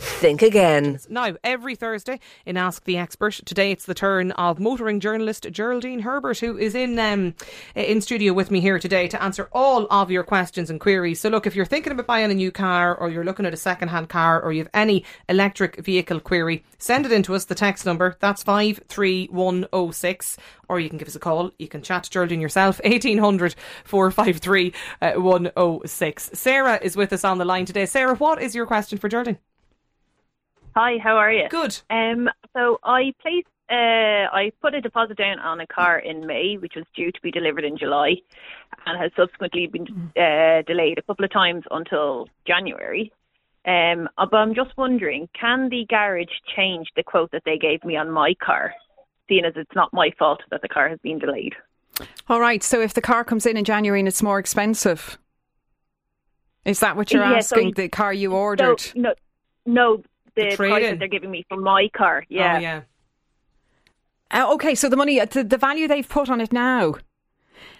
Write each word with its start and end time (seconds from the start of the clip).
Think 0.00 0.40
again. 0.40 0.98
Now, 1.10 1.36
every 1.44 1.74
Thursday 1.74 2.20
in 2.46 2.56
Ask 2.56 2.84
the 2.84 2.96
Expert, 2.96 3.34
today 3.44 3.70
it's 3.70 3.84
the 3.84 3.92
turn 3.92 4.30
of 4.32 4.58
motoring 4.58 4.98
journalist 4.98 5.46
Geraldine 5.50 6.00
Herbert, 6.00 6.38
who 6.38 6.56
is 6.56 6.74
in 6.74 6.98
um, 6.98 7.34
in 7.74 8.00
studio 8.00 8.32
with 8.32 8.50
me 8.50 8.62
here 8.62 8.78
today 8.78 9.08
to 9.08 9.22
answer 9.22 9.50
all 9.52 9.86
of 9.90 10.10
your 10.10 10.22
questions 10.22 10.70
and 10.70 10.80
queries. 10.80 11.20
So, 11.20 11.28
look, 11.28 11.46
if 11.46 11.54
you're 11.54 11.66
thinking 11.66 11.92
about 11.92 12.06
buying 12.06 12.30
a 12.30 12.34
new 12.34 12.50
car, 12.50 12.94
or 12.94 13.10
you're 13.10 13.24
looking 13.24 13.44
at 13.44 13.52
a 13.52 13.58
second-hand 13.58 14.08
car, 14.08 14.42
or 14.42 14.52
you 14.52 14.60
have 14.60 14.70
any 14.72 15.04
electric 15.28 15.84
vehicle 15.84 16.20
query, 16.20 16.64
send 16.78 17.04
it 17.04 17.12
in 17.12 17.22
to 17.24 17.34
us. 17.34 17.44
The 17.44 17.54
text 17.54 17.84
number 17.84 18.16
that's 18.20 18.42
53106, 18.42 20.38
or 20.70 20.80
you 20.80 20.88
can 20.88 20.96
give 20.96 21.08
us 21.08 21.16
a 21.16 21.20
call. 21.20 21.50
You 21.58 21.68
can 21.68 21.82
chat 21.82 22.04
to 22.04 22.10
Geraldine 22.10 22.40
yourself. 22.40 22.80
1800 22.84 23.54
453 23.84 24.72
106. 25.16 26.30
Sarah 26.32 26.78
is 26.80 26.96
with 26.96 27.12
us 27.12 27.22
on 27.22 27.36
the 27.36 27.44
line 27.44 27.66
today. 27.66 27.84
Sarah, 27.84 28.14
what 28.14 28.40
is 28.40 28.54
your 28.54 28.64
question 28.64 28.96
for 28.96 29.10
Geraldine? 29.10 29.38
Hi, 30.76 30.98
how 31.02 31.16
are 31.16 31.32
you? 31.32 31.48
Good. 31.48 31.78
Um, 31.90 32.28
so 32.56 32.78
I 32.84 33.12
placed, 33.20 33.46
uh, 33.70 33.74
I 34.32 34.52
put 34.62 34.74
a 34.74 34.80
deposit 34.80 35.16
down 35.16 35.38
on 35.40 35.60
a 35.60 35.66
car 35.66 35.98
in 35.98 36.26
May, 36.26 36.56
which 36.58 36.74
was 36.76 36.84
due 36.94 37.10
to 37.10 37.20
be 37.22 37.30
delivered 37.30 37.64
in 37.64 37.76
July, 37.76 38.16
and 38.86 39.00
has 39.00 39.10
subsequently 39.16 39.66
been 39.66 39.86
uh, 40.16 40.62
delayed 40.66 40.98
a 40.98 41.02
couple 41.02 41.24
of 41.24 41.32
times 41.32 41.64
until 41.70 42.28
January. 42.46 43.12
Um, 43.66 44.08
uh, 44.16 44.26
but 44.30 44.38
I'm 44.38 44.54
just 44.54 44.76
wondering, 44.78 45.28
can 45.38 45.68
the 45.68 45.84
garage 45.88 46.28
change 46.56 46.88
the 46.96 47.02
quote 47.02 47.30
that 47.32 47.42
they 47.44 47.58
gave 47.58 47.84
me 47.84 47.96
on 47.96 48.10
my 48.10 48.34
car, 48.42 48.72
seeing 49.28 49.44
as 49.44 49.52
it's 49.56 49.74
not 49.74 49.92
my 49.92 50.10
fault 50.18 50.40
that 50.50 50.62
the 50.62 50.68
car 50.68 50.88
has 50.88 50.98
been 51.02 51.18
delayed? 51.18 51.54
All 52.28 52.40
right. 52.40 52.62
So 52.62 52.80
if 52.80 52.94
the 52.94 53.02
car 53.02 53.24
comes 53.24 53.44
in 53.44 53.56
in 53.56 53.64
January 53.64 53.98
and 53.98 54.08
it's 54.08 54.22
more 54.22 54.38
expensive, 54.38 55.18
is 56.64 56.80
that 56.80 56.96
what 56.96 57.12
you're 57.12 57.22
Yeah, 57.22 57.36
asking? 57.38 57.68
you- 57.68 57.74
the 57.74 57.88
car 57.88 58.12
you 58.14 58.32
ordered? 58.32 58.80
So, 58.80 58.92
no, 58.98 59.14
no, 59.66 60.02
the, 60.34 60.56
price 60.56 60.82
that 60.90 60.98
they're 60.98 61.08
giving 61.08 61.30
me 61.30 61.44
for 61.48 61.56
my 61.56 61.88
car. 61.96 62.24
Yeah. 62.28 62.56
Oh, 62.56 62.60
yeah. 62.60 62.80
Uh, 64.32 64.54
okay, 64.54 64.74
so 64.74 64.88
the 64.88 64.96
money, 64.96 65.20
uh, 65.20 65.24
the, 65.24 65.42
the 65.42 65.58
value 65.58 65.88
they've 65.88 66.08
put 66.08 66.30
on 66.30 66.40
it 66.40 66.52
now. 66.52 66.94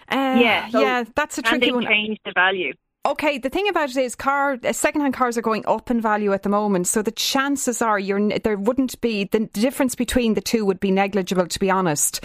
Uh, 0.09 0.37
Yeah, 0.41 0.69
so 0.69 0.81
yeah, 0.81 1.03
that's 1.15 1.37
a 1.37 1.41
Can 1.41 1.51
tricky 1.51 1.67
they 1.67 1.71
one. 1.71 1.85
change 1.85 2.19
the 2.25 2.33
value? 2.33 2.73
Okay, 3.03 3.39
the 3.39 3.49
thing 3.49 3.67
about 3.67 3.89
it 3.89 3.97
is, 3.97 4.13
car 4.13 4.59
secondhand 4.73 5.15
cars 5.15 5.35
are 5.35 5.41
going 5.41 5.65
up 5.65 5.89
in 5.89 5.99
value 5.99 6.33
at 6.33 6.43
the 6.43 6.49
moment, 6.49 6.85
so 6.87 7.01
the 7.01 7.09
chances 7.11 7.81
are 7.81 7.97
you're 7.97 8.37
there 8.39 8.57
wouldn't 8.57 9.01
be 9.01 9.23
the 9.23 9.47
difference 9.53 9.95
between 9.95 10.35
the 10.35 10.41
two 10.41 10.65
would 10.65 10.79
be 10.79 10.91
negligible, 10.91 11.47
to 11.47 11.59
be 11.59 11.71
honest. 11.71 12.23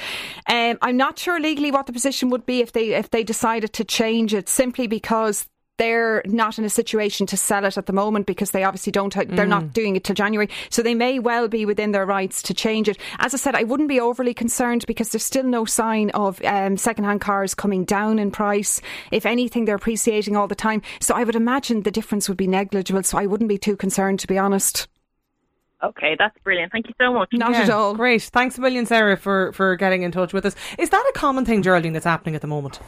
Um, 0.51 0.77
I'm 0.83 0.99
not 0.99 1.19
sure 1.19 1.41
legally 1.41 1.71
what 1.71 1.87
the 1.87 1.95
position 1.95 2.29
would 2.29 2.45
be 2.45 2.61
if 2.61 2.73
they 2.73 2.93
if 2.93 3.09
they 3.11 3.25
decided 3.25 3.73
to 3.73 3.85
change 3.85 4.35
it, 4.35 4.49
simply 4.51 4.87
because. 4.87 5.49
They're 5.79 6.23
not 6.25 6.59
in 6.59 6.65
a 6.65 6.71
situation 6.71 7.27
to 7.27 7.37
sell 7.37 7.67
it 7.67 7.77
at 7.77 7.85
the 7.85 7.93
moment 7.93 8.27
because 8.27 8.53
they 8.53 8.65
obviously 8.65 8.93
don't. 8.93 9.13
ha- 9.13 9.25
They're 9.27 9.45
not 9.47 9.75
doing 9.75 9.95
it 9.95 10.05
till 10.05 10.15
January, 10.15 10.49
so 10.71 10.83
they 10.83 10.95
may 10.95 11.19
well 11.19 11.49
be 11.49 11.67
within 11.67 11.93
their 11.93 12.07
rights 12.07 12.43
to 12.45 12.55
change 12.55 12.89
it. 12.89 12.97
As 13.19 13.35
I 13.35 13.37
said, 13.37 13.55
I 13.55 13.65
wouldn't 13.65 13.91
be 13.91 14.01
overly 14.01 14.33
concerned 14.33 14.85
because 14.87 15.11
there's 15.11 15.25
still 15.25 15.45
no 15.45 15.67
sign 15.67 16.11
of 16.11 16.43
um, 16.45 16.79
second-hand 16.79 17.21
cars 17.21 17.55
coming 17.55 17.85
down 17.85 18.19
in 18.19 18.31
price. 18.31 18.81
If 19.11 19.27
anything, 19.27 19.67
they're 19.67 19.75
appreciating 19.75 20.35
all 20.35 20.49
the 20.49 20.55
time. 20.55 20.81
So 21.01 21.15
I 21.15 21.25
would 21.25 21.37
imagine 21.37 21.83
the 21.83 21.91
difference 21.91 22.27
would 22.29 22.39
be 22.39 22.47
negligible. 22.47 23.03
So 23.03 23.19
I 23.19 23.27
wouldn't 23.27 23.49
be 23.49 23.59
too 23.59 23.77
concerned, 23.77 24.21
to 24.21 24.27
be 24.27 24.39
honest. 24.39 24.89
Okay, 25.83 26.17
that's 26.19 26.37
brilliant. 26.43 26.73
Thank 26.73 26.89
you 26.89 26.95
so 26.99 27.13
much. 27.13 27.29
Not 27.35 27.51
Yeah, 27.53 27.63
at 27.65 27.71
all. 27.71 27.95
Great. 27.95 28.23
Thanks 28.23 28.57
a 28.57 28.63
million, 28.63 28.87
Sarah, 28.87 29.19
for, 29.19 29.53
for 29.53 29.77
getting 29.77 30.05
in 30.05 30.11
touch 30.11 30.33
with 30.33 30.47
us. 30.47 30.57
Is 30.79 30.89
that 30.89 31.13
a 31.15 31.19
common 31.19 31.45
thing, 31.45 31.63
Geraldine, 31.63 31.93
that's 31.93 32.07
happening 32.07 32.35
at 32.35 32.41
the 32.41 32.47
moment? 32.47 32.81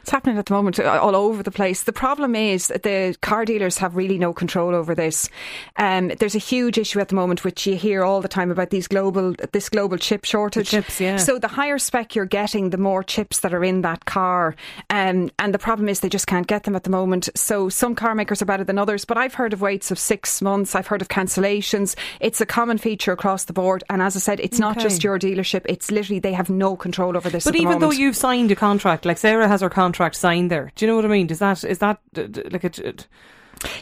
It's 0.00 0.10
happening 0.10 0.38
at 0.38 0.46
the 0.46 0.54
moment 0.54 0.78
uh, 0.78 0.98
all 1.00 1.16
over 1.16 1.42
the 1.42 1.50
place. 1.50 1.84
The 1.84 1.92
problem 1.92 2.34
is 2.34 2.68
that 2.68 2.82
the 2.82 3.16
car 3.20 3.44
dealers 3.44 3.78
have 3.78 3.96
really 3.96 4.18
no 4.18 4.32
control 4.32 4.74
over 4.74 4.94
this. 4.94 5.28
Um, 5.76 6.08
there's 6.18 6.34
a 6.34 6.38
huge 6.38 6.78
issue 6.78 7.00
at 7.00 7.08
the 7.08 7.14
moment, 7.14 7.44
which 7.44 7.66
you 7.66 7.76
hear 7.76 8.04
all 8.04 8.20
the 8.20 8.28
time 8.28 8.50
about 8.50 8.70
these 8.70 8.88
global 8.88 9.34
this 9.52 9.68
global 9.68 9.98
chip 9.98 10.24
shortage. 10.24 10.68
chips, 10.68 11.00
yeah. 11.00 11.16
So 11.16 11.38
the 11.38 11.48
higher 11.48 11.78
spec 11.78 12.14
you're 12.14 12.26
getting, 12.26 12.70
the 12.70 12.78
more 12.78 13.02
chips 13.02 13.40
that 13.40 13.54
are 13.54 13.64
in 13.64 13.82
that 13.82 14.04
car. 14.04 14.56
Um, 14.90 15.30
and 15.38 15.54
the 15.54 15.58
problem 15.58 15.88
is 15.88 16.00
they 16.00 16.08
just 16.08 16.26
can't 16.26 16.46
get 16.46 16.64
them 16.64 16.76
at 16.76 16.84
the 16.84 16.90
moment. 16.90 17.28
So 17.34 17.68
some 17.68 17.94
car 17.94 18.14
makers 18.14 18.42
are 18.42 18.46
better 18.46 18.64
than 18.64 18.78
others. 18.78 19.04
But 19.04 19.18
I've 19.18 19.34
heard 19.34 19.52
of 19.52 19.60
waits 19.60 19.90
of 19.90 19.98
six 19.98 20.40
months. 20.42 20.74
I've 20.74 20.86
heard 20.86 21.02
of 21.02 21.08
cancellations. 21.08 21.96
It's 22.20 22.40
a 22.40 22.46
common 22.46 22.78
feature 22.78 23.12
across 23.12 23.44
the 23.44 23.52
board. 23.52 23.84
And 23.90 24.02
as 24.02 24.16
I 24.16 24.20
said, 24.20 24.40
it's 24.40 24.58
not 24.58 24.78
just 24.78 25.04
your 25.04 25.18
dealership. 25.18 25.62
It's 25.66 25.90
literally 25.90 26.20
they 26.20 26.32
have 26.32 26.50
no 26.50 26.76
control 26.76 27.16
over 27.16 27.30
this. 27.30 27.44
But 27.44 27.52
the 27.52 27.60
even 27.60 27.78
though 27.78 27.90
you've 27.90 28.16
signed 28.16 28.50
a 28.50 28.56
contract, 28.56 29.04
like 29.04 29.18
Sarah 29.18 29.48
has 29.48 29.60
her 29.60 29.70
contract 29.74 30.16
signed 30.16 30.50
there, 30.50 30.70
do 30.74 30.84
you 30.84 30.90
know 30.90 30.96
what 30.96 31.04
I 31.04 31.08
mean? 31.08 31.26
Does 31.26 31.40
that, 31.40 31.64
is 31.64 31.78
that 31.78 31.98
d- 32.14 32.28
d- 32.28 32.42
like 32.50 32.64
a, 32.64 32.70
d- 32.70 32.92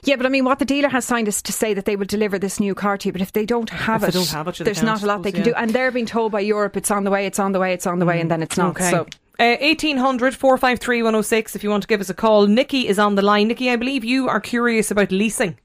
Yeah, 0.04 0.16
but 0.16 0.26
I 0.26 0.28
mean, 0.28 0.44
what 0.44 0.58
the 0.58 0.64
dealer 0.64 0.88
has 0.88 1.04
signed 1.04 1.28
is 1.28 1.42
to 1.42 1.52
say 1.52 1.74
that 1.74 1.84
they 1.84 1.96
will 1.96 2.06
deliver 2.06 2.38
this 2.38 2.58
new 2.60 2.74
car 2.74 2.96
to 2.98 3.08
you. 3.08 3.12
But 3.12 3.20
if 3.22 3.32
they 3.32 3.46
don't 3.46 3.70
have 3.70 4.02
If 4.02 4.08
it, 4.08 4.12
they 4.12 4.18
don't 4.20 4.28
have 4.30 4.48
it, 4.48 4.56
there's 4.64 4.80
can't, 4.80 5.02
a 5.02 5.06
lot 5.06 5.22
they 5.22 5.32
can 5.32 5.40
yeah. 5.40 5.52
do. 5.52 5.54
And 5.54 5.70
they're 5.70 5.90
being 5.92 6.06
told 6.06 6.32
by 6.32 6.40
Europe 6.40 6.76
it's 6.76 6.90
on 6.90 7.04
the 7.04 7.10
way, 7.10 7.26
it's 7.26 7.38
on 7.38 7.52
the 7.52 7.58
way, 7.60 7.72
it's 7.72 7.86
on 7.86 7.98
the 7.98 8.06
way, 8.06 8.20
and 8.20 8.30
then 8.30 8.42
it's 8.42 8.56
not. 8.56 8.76
Okay. 8.76 8.90
So 8.90 9.06
Uh, 9.40 9.56
1800 9.60 10.34
453 10.36 11.02
106 11.02 11.56
if 11.56 11.64
you 11.64 11.70
want 11.70 11.82
to 11.82 11.88
give 11.88 12.00
us 12.00 12.10
a 12.10 12.14
call. 12.14 12.46
Nikki 12.46 12.86
is 12.86 12.98
on 12.98 13.14
the 13.16 13.22
line. 13.22 13.48
Nikki, 13.48 13.70
I 13.70 13.76
believe 13.76 14.04
you 14.04 14.28
are 14.28 14.40
curious 14.40 14.90
about 14.90 15.10
leasing. 15.10 15.58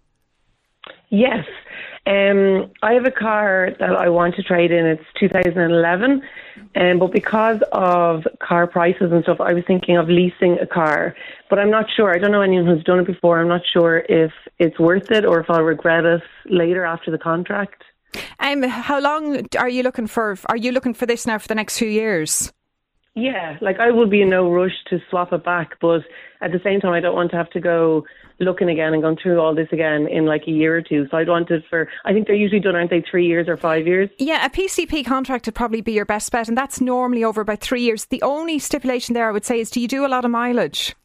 Yes. 1.09 1.45
Um, 2.07 2.72
I 2.81 2.94
have 2.94 3.06
a 3.06 3.12
car 3.12 3.72
that 3.79 3.91
I 3.91 4.07
want 4.07 4.35
to 4.35 4.44
trade 4.44 4.72
in. 4.72 4.85
It's 4.85 5.03
2011. 5.19 6.22
Um, 6.75 7.00
but 7.00 7.12
because 7.12 7.62
of 7.73 8.25
car 8.40 8.66
prices 8.66 9.12
and 9.12 9.23
stuff, 9.23 9.41
I 9.41 9.51
was 9.51 9.66
thinking 9.68 9.97
of 9.97 10.07
leasing 10.07 10.57
a 10.62 10.66
car. 10.66 11.16
But 11.50 11.59
I'm 11.59 11.69
not 11.69 11.85
sure. 11.97 12.16
I 12.16 12.18
don't 12.18 12.31
know 12.31 12.41
anyone 12.41 12.66
who's 12.66 12.84
done 12.85 13.00
it 13.00 13.07
before. 13.07 13.41
I'm 13.41 13.50
not 13.50 13.62
sure 13.73 14.06
if 14.07 14.31
it's 14.57 14.79
worth 14.79 15.12
it 15.12 15.25
or 15.25 15.41
if 15.41 15.50
I'll 15.50 15.63
regret 15.63 16.06
it 16.06 16.22
later 16.45 16.85
after 16.85 17.12
the 17.12 17.18
contract. 17.18 17.84
Um, 18.39 18.63
how 18.63 19.01
long 19.01 19.45
are 19.59 19.69
you 19.69 19.84
looking 19.84 20.07
for? 20.07 20.38
Are 20.45 20.56
you 20.57 20.72
looking 20.72 20.94
for 20.94 21.06
this 21.06 21.28
now 21.28 21.38
for 21.39 21.50
the 21.50 21.56
next 21.56 21.78
few 21.78 21.89
years? 21.89 22.53
Yeah, 23.16 23.57
like 23.59 23.79
I 23.79 23.91
will 23.91 24.07
be 24.07 24.22
in 24.22 24.29
no 24.29 24.50
rush 24.50 24.75
to 24.91 25.00
swap 25.09 25.34
it 25.34 25.44
back, 25.44 25.78
but 25.81 26.01
at 26.39 26.51
the 26.51 26.62
same 26.63 26.79
time, 26.79 26.94
I 26.94 27.00
don't 27.00 27.16
want 27.16 27.31
to 27.31 27.38
have 27.38 27.50
to 27.50 27.59
go 27.59 28.06
looking 28.39 28.69
again 28.69 28.93
and 28.93 29.01
going 29.01 29.17
through 29.21 29.39
all 29.39 29.55
this 29.55 29.67
again 29.71 30.07
in 30.07 30.25
like 30.25 30.43
a 30.47 30.51
year 30.51 30.75
or 30.77 30.81
two. 30.81 31.07
So 31.09 31.17
I'd 31.17 31.27
want 31.27 31.49
it 31.49 31.63
for, 31.69 31.89
I 32.05 32.13
think 32.13 32.27
they're 32.27 32.35
usually 32.35 32.59
done, 32.59 32.75
aren't 32.75 32.89
they, 32.89 33.03
three 33.09 33.25
years 33.25 33.47
or 33.47 33.57
five 33.57 33.87
years? 33.87 34.09
Yeah, 34.17 34.45
a 34.45 34.49
PCP 34.49 35.05
contract 35.05 35.45
would 35.45 35.55
probably 35.55 35.81
be 35.81 35.93
your 35.93 36.05
best 36.05 36.31
bet, 36.31 36.47
and 36.47 36.57
that's 36.57 36.79
normally 36.81 37.23
over 37.23 37.41
about 37.41 37.61
three 37.61 37.81
years. 37.81 38.05
The 38.05 38.21
only 38.21 38.59
stipulation 38.59 39.13
there, 39.13 39.29
I 39.29 39.31
would 39.31 39.45
say, 39.45 39.59
is 39.59 39.69
do 39.69 39.79
you 39.79 39.87
do 39.87 40.05
a 40.05 40.07
lot 40.07 40.25
of 40.25 40.31
mileage? 40.31 40.95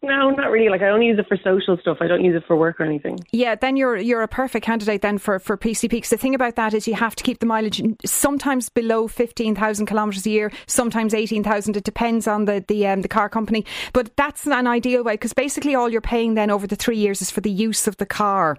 No, 0.00 0.30
not 0.30 0.50
really. 0.50 0.68
Like 0.68 0.82
I 0.82 0.90
only 0.90 1.06
use 1.06 1.18
it 1.18 1.26
for 1.26 1.36
social 1.42 1.76
stuff. 1.78 1.98
I 2.00 2.06
don't 2.06 2.22
use 2.22 2.36
it 2.36 2.46
for 2.46 2.56
work 2.56 2.80
or 2.80 2.84
anything. 2.84 3.18
Yeah, 3.32 3.56
then 3.56 3.76
you're 3.76 3.96
you're 3.96 4.22
a 4.22 4.28
perfect 4.28 4.64
candidate 4.64 5.02
then 5.02 5.18
for, 5.18 5.40
for 5.40 5.56
PCP. 5.56 5.90
Because 5.90 6.10
the 6.10 6.16
thing 6.16 6.36
about 6.36 6.54
that 6.54 6.72
is 6.72 6.86
you 6.86 6.94
have 6.94 7.16
to 7.16 7.24
keep 7.24 7.40
the 7.40 7.46
mileage 7.46 7.82
sometimes 8.04 8.68
below 8.68 9.08
fifteen 9.08 9.56
thousand 9.56 9.86
kilometres 9.86 10.24
a 10.24 10.30
year, 10.30 10.52
sometimes 10.66 11.14
eighteen 11.14 11.42
thousand. 11.42 11.76
It 11.76 11.82
depends 11.82 12.28
on 12.28 12.44
the 12.44 12.64
the 12.68 12.86
um, 12.86 13.02
the 13.02 13.08
car 13.08 13.28
company, 13.28 13.66
but 13.92 14.16
that's 14.16 14.46
an 14.46 14.68
ideal 14.68 15.02
way 15.02 15.14
because 15.14 15.32
basically 15.32 15.74
all 15.74 15.88
you're 15.88 16.00
paying 16.00 16.34
then 16.34 16.50
over 16.50 16.68
the 16.68 16.76
three 16.76 16.96
years 16.96 17.20
is 17.20 17.30
for 17.30 17.40
the 17.40 17.50
use 17.50 17.88
of 17.88 17.96
the 17.96 18.06
car. 18.06 18.56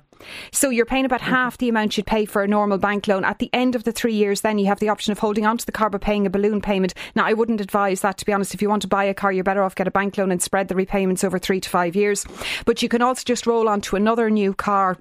So 0.51 0.69
you're 0.69 0.85
paying 0.85 1.05
about 1.05 1.21
mm-hmm. 1.21 1.31
half 1.31 1.57
the 1.57 1.69
amount 1.69 1.97
you'd 1.97 2.05
pay 2.05 2.25
for 2.25 2.43
a 2.43 2.47
normal 2.47 2.77
bank 2.77 3.07
loan. 3.07 3.23
At 3.23 3.39
the 3.39 3.49
end 3.53 3.75
of 3.75 3.83
the 3.83 3.91
three 3.91 4.13
years, 4.13 4.41
then 4.41 4.57
you 4.57 4.67
have 4.67 4.79
the 4.79 4.89
option 4.89 5.11
of 5.11 5.19
holding 5.19 5.45
onto 5.45 5.65
the 5.65 5.71
car 5.71 5.89
but 5.89 6.01
paying 6.01 6.25
a 6.25 6.29
balloon 6.29 6.61
payment. 6.61 6.93
Now, 7.15 7.25
I 7.25 7.33
wouldn't 7.33 7.61
advise 7.61 8.01
that, 8.01 8.17
to 8.17 8.25
be 8.25 8.33
honest. 8.33 8.53
If 8.53 8.61
you 8.61 8.69
want 8.69 8.81
to 8.83 8.87
buy 8.87 9.03
a 9.03 9.13
car, 9.13 9.31
you're 9.31 9.43
better 9.43 9.63
off 9.63 9.75
get 9.75 9.87
a 9.87 9.91
bank 9.91 10.17
loan 10.17 10.31
and 10.31 10.41
spread 10.41 10.67
the 10.67 10.75
repayments 10.75 11.23
over 11.23 11.39
three 11.39 11.59
to 11.59 11.69
five 11.69 11.95
years. 11.95 12.25
But 12.65 12.81
you 12.81 12.89
can 12.89 13.01
also 13.01 13.23
just 13.23 13.47
roll 13.47 13.67
on 13.69 13.81
to 13.81 13.95
another 13.95 14.29
new 14.29 14.53
car 14.53 14.97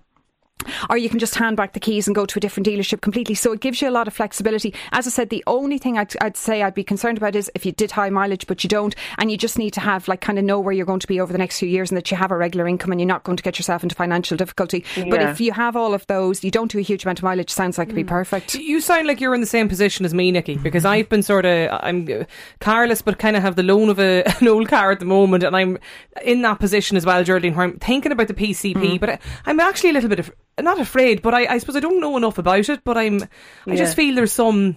or 0.90 0.96
you 0.96 1.08
can 1.08 1.18
just 1.18 1.34
hand 1.34 1.56
back 1.56 1.72
the 1.72 1.80
keys 1.80 2.06
and 2.06 2.14
go 2.14 2.26
to 2.26 2.38
a 2.38 2.40
different 2.40 2.66
dealership 2.66 3.00
completely. 3.00 3.34
So 3.34 3.52
it 3.52 3.60
gives 3.60 3.80
you 3.80 3.88
a 3.88 3.90
lot 3.90 4.08
of 4.08 4.14
flexibility. 4.14 4.74
As 4.92 5.06
I 5.06 5.10
said, 5.10 5.30
the 5.30 5.44
only 5.46 5.78
thing 5.78 5.98
I'd, 5.98 6.14
I'd 6.20 6.36
say 6.36 6.62
I'd 6.62 6.74
be 6.74 6.84
concerned 6.84 7.18
about 7.18 7.34
is 7.34 7.50
if 7.54 7.64
you 7.64 7.72
did 7.72 7.90
high 7.92 8.10
mileage, 8.10 8.46
but 8.46 8.64
you 8.64 8.68
don't, 8.68 8.94
and 9.18 9.30
you 9.30 9.36
just 9.36 9.58
need 9.58 9.72
to 9.74 9.80
have 9.80 10.08
like 10.08 10.20
kind 10.20 10.38
of 10.38 10.44
know 10.44 10.60
where 10.60 10.72
you're 10.72 10.86
going 10.86 11.00
to 11.00 11.06
be 11.06 11.20
over 11.20 11.32
the 11.32 11.38
next 11.38 11.58
few 11.58 11.68
years 11.68 11.90
and 11.90 11.96
that 11.96 12.10
you 12.10 12.16
have 12.16 12.30
a 12.30 12.36
regular 12.36 12.66
income 12.68 12.92
and 12.92 13.00
you're 13.00 13.08
not 13.08 13.24
going 13.24 13.36
to 13.36 13.42
get 13.42 13.58
yourself 13.58 13.82
into 13.82 13.94
financial 13.94 14.36
difficulty. 14.36 14.84
But 14.96 15.22
if 15.22 15.40
you 15.40 15.52
have 15.52 15.76
all 15.76 15.94
of 15.94 16.06
those, 16.06 16.44
you 16.44 16.50
don't 16.50 16.70
do 16.70 16.78
a 16.78 16.82
huge 16.82 17.04
amount 17.04 17.18
of 17.18 17.22
mileage, 17.24 17.50
sounds 17.50 17.78
like 17.78 17.88
it'd 17.88 17.96
be 17.96 18.04
mm. 18.04 18.08
perfect. 18.08 18.54
You 18.54 18.80
sound 18.80 19.06
like 19.06 19.20
you're 19.20 19.34
in 19.34 19.40
the 19.40 19.46
same 19.46 19.68
position 19.68 20.04
as 20.04 20.14
me, 20.14 20.30
Nikki, 20.30 20.56
because 20.56 20.84
mm-hmm. 20.84 20.92
I've 20.92 21.08
been 21.08 21.22
sort 21.22 21.44
of 21.44 21.68
I'm 21.82 22.26
carless, 22.60 23.02
but 23.02 23.18
kind 23.18 23.36
of 23.36 23.42
have 23.42 23.56
the 23.56 23.62
loan 23.62 23.88
of 23.88 23.98
a, 23.98 24.22
an 24.40 24.48
old 24.48 24.68
car 24.68 24.90
at 24.90 25.00
the 25.00 25.06
moment, 25.06 25.42
and 25.44 25.56
I'm 25.56 25.78
in 26.24 26.42
that 26.42 26.58
position 26.58 26.96
as 26.96 27.06
well, 27.06 27.22
Geraldine, 27.24 27.54
where 27.54 27.64
I'm 27.66 27.78
thinking 27.78 28.12
about 28.12 28.28
the 28.28 28.34
PCP, 28.34 28.74
mm-hmm. 28.74 28.96
but 28.96 29.10
I, 29.10 29.18
I'm 29.46 29.60
actually 29.60 29.90
a 29.90 29.92
little 29.92 30.08
bit 30.08 30.18
of, 30.18 30.30
not 30.68 30.80
afraid, 30.80 31.22
but 31.22 31.34
I, 31.34 31.54
I 31.54 31.58
suppose 31.58 31.76
I 31.76 31.80
don't 31.80 32.00
know 32.00 32.16
enough 32.16 32.38
about 32.38 32.68
it, 32.68 32.80
but 32.84 32.96
I'm 32.96 33.22
I 33.66 33.76
just 33.76 33.96
feel 33.96 34.14
there's 34.14 34.32
some. 34.32 34.76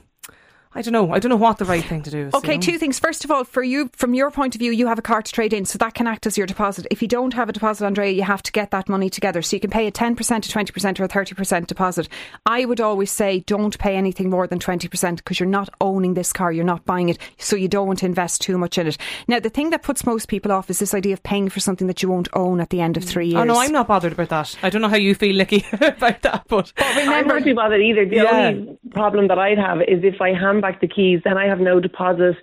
I 0.73 0.81
don't 0.81 0.93
know. 0.93 1.11
I 1.11 1.19
don't 1.19 1.29
know 1.29 1.35
what 1.35 1.57
the 1.57 1.65
right 1.65 1.83
thing 1.83 2.01
to 2.03 2.09
do 2.09 2.27
is. 2.27 2.33
Okay, 2.33 2.53
you 2.53 2.57
know? 2.57 2.61
two 2.61 2.77
things. 2.77 2.97
First 2.97 3.25
of 3.25 3.31
all, 3.31 3.43
for 3.43 3.61
you, 3.61 3.89
from 3.93 4.13
your 4.13 4.31
point 4.31 4.55
of 4.55 4.59
view, 4.59 4.71
you 4.71 4.87
have 4.87 4.97
a 4.97 5.01
car 5.01 5.21
to 5.21 5.31
trade 5.31 5.51
in, 5.51 5.65
so 5.65 5.77
that 5.79 5.93
can 5.95 6.07
act 6.07 6.25
as 6.25 6.37
your 6.37 6.47
deposit. 6.47 6.87
If 6.89 7.01
you 7.01 7.07
don't 7.09 7.33
have 7.33 7.49
a 7.49 7.51
deposit, 7.51 7.85
Andrea, 7.85 8.11
you 8.11 8.23
have 8.23 8.41
to 8.43 8.51
get 8.53 8.71
that 8.71 8.87
money 8.87 9.09
together. 9.09 9.41
So 9.41 9.57
you 9.57 9.59
can 9.59 9.69
pay 9.69 9.85
a 9.87 9.91
10%, 9.91 10.11
a 10.11 10.15
20%, 10.15 10.99
or 10.99 11.03
a 11.03 11.07
30% 11.09 11.67
deposit. 11.67 12.07
I 12.45 12.63
would 12.65 12.79
always 12.79 13.11
say 13.11 13.41
don't 13.41 13.77
pay 13.79 13.97
anything 13.97 14.29
more 14.29 14.47
than 14.47 14.59
20% 14.59 15.17
because 15.17 15.39
you're 15.39 15.49
not 15.49 15.67
owning 15.81 16.13
this 16.13 16.31
car, 16.31 16.51
you're 16.53 16.63
not 16.63 16.85
buying 16.85 17.09
it, 17.09 17.17
so 17.37 17.55
you 17.57 17.67
don't 17.67 17.87
want 17.87 17.99
to 17.99 18.05
invest 18.05 18.41
too 18.41 18.57
much 18.57 18.77
in 18.77 18.87
it. 18.87 18.97
Now, 19.27 19.39
the 19.39 19.49
thing 19.49 19.71
that 19.71 19.83
puts 19.83 20.05
most 20.05 20.29
people 20.29 20.51
off 20.53 20.69
is 20.69 20.79
this 20.79 20.93
idea 20.93 21.13
of 21.13 21.23
paying 21.23 21.49
for 21.49 21.59
something 21.59 21.87
that 21.87 22.01
you 22.01 22.09
won't 22.09 22.29
own 22.33 22.61
at 22.61 22.69
the 22.69 22.79
end 22.79 22.95
of 22.95 23.03
three 23.03 23.27
years. 23.27 23.41
Oh 23.41 23.43
no, 23.43 23.57
I'm 23.59 23.71
not 23.73 23.87
bothered 23.87 24.13
about 24.13 24.29
that. 24.29 24.55
I 24.63 24.69
don't 24.69 24.81
know 24.81 24.89
how 24.89 24.95
you 24.95 25.15
feel, 25.15 25.35
Nikki, 25.35 25.65
about 25.73 26.21
that, 26.21 26.43
but 26.47 26.71
I'm 26.77 27.27
not 27.27 27.43
too 27.43 27.55
bothered 27.55 27.81
either. 27.81 28.05
The 28.05 28.15
Yeah. 28.15 28.47
only 28.47 28.77
problem 28.91 29.27
that 29.27 29.37
I'd 29.37 29.57
have 29.57 29.81
is 29.81 30.03
if 30.03 30.21
I 30.21 30.33
back 30.61 30.81
the 30.81 30.87
keys, 30.87 31.21
then 31.23 31.37
I 31.37 31.45
have 31.47 31.59
no 31.59 31.79
deposit 31.79 32.35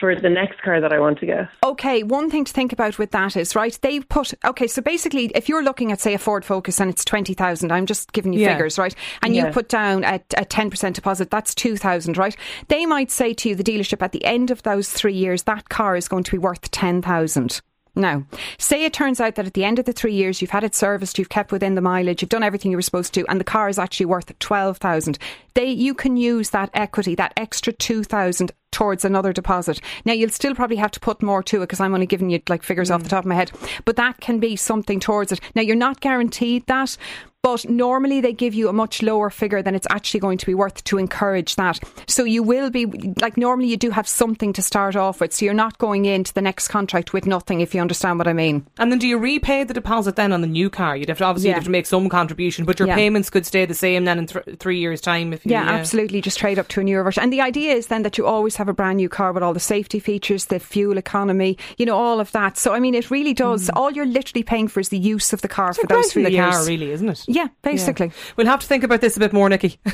for 0.00 0.14
the 0.18 0.28
next 0.28 0.60
car 0.62 0.80
that 0.80 0.92
I 0.92 0.98
want 0.98 1.18
to 1.20 1.26
get. 1.26 1.48
Okay, 1.64 2.02
one 2.02 2.28
thing 2.28 2.44
to 2.44 2.52
think 2.52 2.72
about 2.72 2.98
with 2.98 3.12
that 3.12 3.36
is, 3.36 3.54
right, 3.54 3.78
they 3.82 4.00
put, 4.00 4.34
okay, 4.44 4.66
so 4.66 4.82
basically, 4.82 5.26
if 5.34 5.48
you're 5.48 5.62
looking 5.62 5.92
at, 5.92 6.00
say, 6.00 6.14
a 6.14 6.18
Ford 6.18 6.44
Focus 6.44 6.80
and 6.80 6.90
it's 6.90 7.04
20,000, 7.04 7.70
I'm 7.70 7.86
just 7.86 8.12
giving 8.12 8.32
you 8.32 8.40
Yeah. 8.40 8.52
figures, 8.54 8.78
right, 8.78 8.94
and 9.22 9.36
you 9.36 9.46
put 9.46 9.68
down 9.68 10.02
a, 10.04 10.20
a 10.36 10.44
10% 10.44 10.94
deposit, 10.94 11.30
that's 11.30 11.54
2,000, 11.54 12.18
right? 12.18 12.36
They 12.68 12.86
might 12.86 13.10
say 13.10 13.34
to 13.34 13.48
you, 13.50 13.54
the 13.54 13.62
dealership, 13.64 14.02
at 14.02 14.12
the 14.12 14.24
end 14.24 14.50
of 14.50 14.62
those 14.64 14.90
three 14.90 15.14
years, 15.14 15.44
that 15.44 15.68
car 15.68 15.96
is 15.96 16.08
going 16.08 16.24
to 16.24 16.32
be 16.32 16.38
worth 16.38 16.70
10,000. 16.72 17.60
Now, 17.96 18.24
say 18.58 18.84
it 18.84 18.92
turns 18.92 19.20
out 19.20 19.36
that 19.36 19.46
at 19.46 19.54
the 19.54 19.64
end 19.64 19.78
of 19.78 19.84
the 19.84 19.92
three 19.92 20.14
years, 20.14 20.40
you've 20.40 20.50
had 20.50 20.64
it 20.64 20.74
serviced, 20.74 21.18
you've 21.18 21.28
kept 21.28 21.52
within 21.52 21.74
the 21.74 21.80
mileage, 21.80 22.22
you've 22.22 22.28
done 22.28 22.42
everything 22.42 22.70
you 22.70 22.76
were 22.76 22.82
supposed 22.82 23.14
to, 23.14 23.24
and 23.28 23.38
the 23.38 23.44
car 23.44 23.68
is 23.68 23.78
actually 23.78 24.06
worth 24.06 24.36
twelve 24.38 24.78
thousand. 24.78 25.18
They, 25.54 25.66
you 25.66 25.94
can 25.94 26.16
use 26.16 26.50
that 26.50 26.70
equity, 26.74 27.14
that 27.14 27.32
extra 27.36 27.72
two 27.72 28.02
thousand, 28.02 28.52
towards 28.72 29.04
another 29.04 29.32
deposit. 29.32 29.80
Now, 30.04 30.12
you'll 30.14 30.30
still 30.30 30.54
probably 30.54 30.76
have 30.76 30.90
to 30.90 31.00
put 31.00 31.22
more 31.22 31.42
to 31.44 31.58
it 31.58 31.60
because 31.60 31.78
I'm 31.80 31.94
only 31.94 32.06
giving 32.06 32.30
you 32.30 32.42
like 32.48 32.64
figures 32.64 32.90
off 32.90 33.02
the 33.02 33.06
mm. 33.06 33.10
top 33.10 33.24
of 33.24 33.28
my 33.28 33.36
head, 33.36 33.52
but 33.84 33.96
that 33.96 34.20
can 34.20 34.40
be 34.40 34.56
something 34.56 34.98
towards 34.98 35.30
it. 35.30 35.40
Now, 35.54 35.62
you're 35.62 35.76
not 35.76 36.00
guaranteed 36.00 36.66
that. 36.66 36.96
But 37.44 37.68
normally 37.68 38.22
they 38.22 38.32
give 38.32 38.54
you 38.54 38.68
a 38.70 38.72
much 38.72 39.02
lower 39.02 39.28
figure 39.28 39.60
than 39.62 39.74
it's 39.74 39.86
actually 39.90 40.20
going 40.20 40.38
to 40.38 40.46
be 40.46 40.54
worth 40.54 40.82
to 40.84 40.96
encourage 40.96 41.56
that. 41.56 41.78
So 42.06 42.24
you 42.24 42.42
will 42.42 42.70
be 42.70 42.86
like 43.20 43.36
normally 43.36 43.68
you 43.68 43.76
do 43.76 43.90
have 43.90 44.08
something 44.08 44.54
to 44.54 44.62
start 44.62 44.96
off 44.96 45.20
with. 45.20 45.34
So 45.34 45.44
you're 45.44 45.52
not 45.52 45.76
going 45.76 46.06
into 46.06 46.32
the 46.32 46.40
next 46.40 46.68
contract 46.68 47.12
with 47.12 47.26
nothing, 47.26 47.60
if 47.60 47.74
you 47.74 47.82
understand 47.82 48.18
what 48.18 48.26
I 48.28 48.32
mean. 48.32 48.66
and 48.78 48.90
then 48.90 48.98
do 48.98 49.06
you 49.06 49.18
repay 49.18 49.62
the 49.64 49.74
deposit 49.74 50.16
then 50.16 50.32
on 50.32 50.40
the 50.40 50.46
new 50.46 50.70
car? 50.70 50.96
You'd 50.96 51.10
have 51.10 51.18
to 51.18 51.24
obviously 51.24 51.48
you'd 51.50 51.52
Yeah. 51.52 51.56
have 51.56 51.64
to 51.64 51.70
make 51.70 51.84
some 51.86 52.08
contribution, 52.08 52.64
but 52.64 52.78
your 52.78 52.88
Yeah. 52.88 52.94
payments 52.94 53.28
could 53.28 53.44
stay 53.44 53.66
the 53.66 53.74
same 53.74 54.04
then 54.06 54.18
in 54.20 54.26
th- 54.26 54.56
three 54.58 54.78
years' 54.78 55.02
time. 55.02 55.32
If 55.34 55.44
you, 55.44 55.50
Yeah, 55.52 55.64
absolutely. 55.68 56.22
Just 56.22 56.38
trade 56.38 56.58
up 56.58 56.68
to 56.68 56.80
a 56.80 56.84
newer 56.84 57.02
version. 57.02 57.22
And 57.22 57.30
the 57.32 57.42
idea 57.42 57.74
is 57.74 57.88
then 57.88 58.02
that 58.04 58.16
you 58.16 58.24
always 58.26 58.56
have 58.56 58.68
a 58.70 58.72
brand 58.72 58.96
new 58.96 59.10
car 59.10 59.32
with 59.32 59.42
all 59.42 59.52
the 59.52 59.60
safety 59.60 59.98
features, 60.00 60.46
the 60.46 60.58
fuel 60.58 60.96
economy, 60.96 61.58
you 61.76 61.84
know, 61.84 61.96
all 61.96 62.20
of 62.20 62.32
that. 62.32 62.56
So 62.56 62.72
I 62.72 62.80
mean, 62.80 62.94
it 62.94 63.10
really 63.10 63.34
does. 63.34 63.68
Hmm. 63.68 63.76
All 63.78 63.90
you're 63.92 64.06
literally 64.06 64.42
paying 64.44 64.68
for 64.68 64.80
is 64.80 64.88
the 64.88 64.98
use 64.98 65.32
of 65.34 65.42
the 65.42 65.48
car. 65.48 65.70
It's 65.70 65.78
for 65.78 65.86
those 65.86 66.10
three 66.12 66.26
years. 66.30 66.54
car, 66.56 66.64
really, 66.66 66.90
isn't 66.90 67.08
it? 67.10 67.24
Yeah, 67.34 67.48
basically. 67.62 68.06
Yeah. 68.06 68.12
We'll 68.36 68.46
have 68.46 68.60
to 68.60 68.66
think 68.66 68.84
about 68.84 69.00
this 69.00 69.16
a 69.16 69.20
bit 69.20 69.32
more, 69.32 69.48
Nikki. 69.48 69.78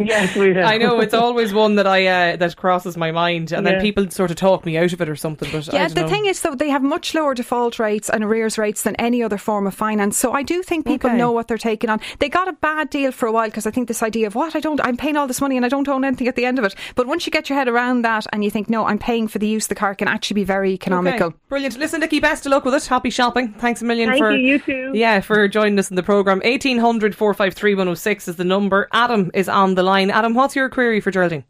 yes, 0.00 0.36
we 0.36 0.52
do. 0.52 0.60
I 0.60 0.78
know 0.78 1.00
it's 1.00 1.14
always 1.14 1.52
one 1.52 1.74
that 1.76 1.86
I 1.86 2.06
uh, 2.06 2.36
that 2.36 2.56
crosses 2.56 2.96
my 2.96 3.10
mind, 3.10 3.52
and 3.52 3.66
yeah. 3.66 3.72
then 3.72 3.80
people 3.80 4.08
sort 4.10 4.30
of 4.30 4.36
talk 4.36 4.64
me 4.64 4.76
out 4.76 4.92
of 4.92 5.00
it 5.00 5.08
or 5.08 5.16
something. 5.16 5.50
But 5.50 5.72
yeah, 5.72 5.88
the 5.88 6.02
know. 6.02 6.08
thing 6.08 6.26
is, 6.26 6.40
though, 6.40 6.54
they 6.54 6.70
have 6.70 6.82
much 6.82 7.14
lower 7.14 7.34
default 7.34 7.78
rates 7.78 8.08
and 8.08 8.22
arrears 8.22 8.56
rates 8.56 8.82
than 8.82 8.94
any 8.96 9.22
other 9.22 9.38
form 9.38 9.66
of 9.66 9.74
finance. 9.74 10.16
So 10.16 10.32
I 10.32 10.42
do 10.42 10.62
think 10.62 10.86
people 10.86 11.10
okay. 11.10 11.18
know 11.18 11.32
what 11.32 11.48
they're 11.48 11.58
taking 11.58 11.90
on. 11.90 12.00
They 12.18 12.28
got 12.28 12.48
a 12.48 12.52
bad 12.52 12.90
deal 12.90 13.12
for 13.12 13.26
a 13.26 13.32
while 13.32 13.48
because 13.48 13.66
I 13.66 13.70
think 13.70 13.88
this 13.88 14.02
idea 14.02 14.26
of 14.26 14.34
what 14.34 14.54
I 14.54 14.60
don't, 14.60 14.80
I'm 14.84 14.96
paying 14.96 15.16
all 15.16 15.26
this 15.26 15.40
money 15.40 15.56
and 15.56 15.66
I 15.66 15.68
don't 15.68 15.88
own 15.88 16.04
anything 16.04 16.28
at 16.28 16.36
the 16.36 16.44
end 16.44 16.58
of 16.58 16.64
it. 16.64 16.74
But 16.94 17.06
once 17.06 17.26
you 17.26 17.32
get 17.32 17.48
your 17.48 17.58
head 17.58 17.68
around 17.68 18.02
that 18.02 18.26
and 18.32 18.44
you 18.44 18.50
think, 18.50 18.70
no, 18.70 18.86
I'm 18.86 18.98
paying 18.98 19.26
for 19.28 19.38
the 19.38 19.48
use 19.48 19.64
of 19.64 19.70
the 19.70 19.74
car, 19.74 19.94
can 19.94 20.08
actually 20.08 20.34
be 20.34 20.44
very 20.44 20.72
economical. 20.72 21.28
Okay. 21.28 21.36
Brilliant. 21.48 21.78
Listen, 21.78 22.00
Nikki, 22.00 22.20
best 22.20 22.46
of 22.46 22.52
luck 22.52 22.64
with 22.64 22.74
it. 22.74 22.86
Happy 22.86 23.10
shopping. 23.10 23.52
Thanks 23.54 23.82
a 23.82 23.84
million 23.84 24.08
Thank 24.10 24.20
for 24.20 24.32
you, 24.32 24.52
you 24.52 24.58
too. 24.58 24.92
Yeah, 24.94 25.20
for 25.20 25.48
joining 25.48 25.78
us 25.78 25.90
in 25.90 25.96
the 25.96 26.02
program. 26.02 26.40
1800 26.60 27.14
453 27.14 27.74
106 27.74 28.28
is 28.28 28.36
the 28.36 28.44
number. 28.44 28.86
Adam 28.92 29.30
is 29.32 29.48
on 29.48 29.76
the 29.76 29.82
line. 29.82 30.10
Adam, 30.10 30.34
what's 30.34 30.54
your 30.54 30.68
query 30.68 31.00
for 31.00 31.10
Geraldine? 31.10 31.42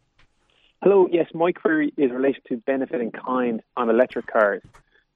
Hello, 0.85 1.09
yes, 1.11 1.27
my 1.35 1.51
query 1.51 1.93
is 1.97 2.12
related 2.12 2.43
to 2.47 2.59
benefit 2.59 3.01
in 3.01 3.11
kind 3.11 3.61
on 3.77 3.91
electric 3.91 4.29
cars. 4.29 4.62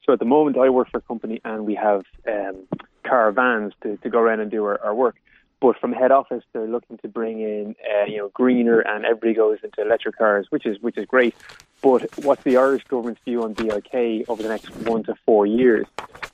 So 0.05 0.13
at 0.13 0.19
the 0.19 0.25
moment, 0.25 0.59
I 0.59 0.69
work 0.69 0.91
for 0.91 0.99
a 0.99 1.03
company 1.03 1.41
and 1.45 1.65
we 1.65 1.77
have 1.77 2.03
um, 2.27 2.67
car 3.05 3.31
vans 3.31 3.73
to, 3.85 3.97
to 3.99 4.11
go 4.11 4.19
around 4.19 4.41
and 4.41 4.51
do 4.51 4.65
our, 4.65 4.83
our 4.83 4.97
work. 4.97 5.15
But 5.61 5.79
from 5.79 5.93
head 5.93 6.11
office, 6.11 6.43
they're 6.53 6.67
looking 6.67 6.99
to 6.99 7.07
bring 7.07 7.41
in, 7.41 7.77
uh, 7.89 8.07
you 8.07 8.19
know, 8.19 8.31
greener, 8.35 8.81
and 8.81 9.05
everybody 9.05 9.35
goes 9.35 9.59
into 9.63 9.81
electric 9.81 10.19
cars, 10.19 10.49
which 10.51 10.67
is 10.67 10.77
which 10.81 10.99
is 10.99 11.07
great. 11.07 11.37
But 11.83 12.11
what's 12.25 12.43
the 12.43 12.57
Irish 12.57 12.83
government's 12.89 13.21
view 13.25 13.45
on 13.45 13.53
BIK 13.53 14.29
over 14.29 14.43
the 14.43 14.49
next 14.49 14.75
one 14.79 15.05
to 15.05 15.15
four 15.25 15.47
years? 15.47 15.87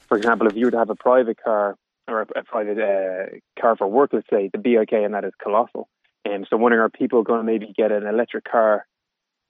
For 0.08 0.16
example, 0.16 0.46
if 0.46 0.56
you 0.56 0.64
were 0.64 0.70
to 0.70 0.78
have 0.78 0.88
a 0.88 0.96
private 0.96 1.36
car, 1.44 1.76
or 2.08 2.22
a, 2.22 2.26
a 2.40 2.44
private 2.44 2.78
uh, 2.78 3.60
car 3.60 3.76
for 3.76 3.86
work, 3.86 4.10
let's 4.12 4.26
say, 4.30 4.50
the 4.52 4.58
BIK 4.58 4.92
and 4.92 5.14
that 5.14 5.24
is 5.24 5.32
colossal. 5.42 5.88
Um, 6.28 6.44
so, 6.48 6.56
wondering, 6.56 6.82
are 6.82 6.90
people 6.90 7.22
going 7.22 7.40
to 7.40 7.44
maybe 7.44 7.72
get 7.76 7.92
an 7.92 8.06
electric 8.06 8.44
car 8.44 8.86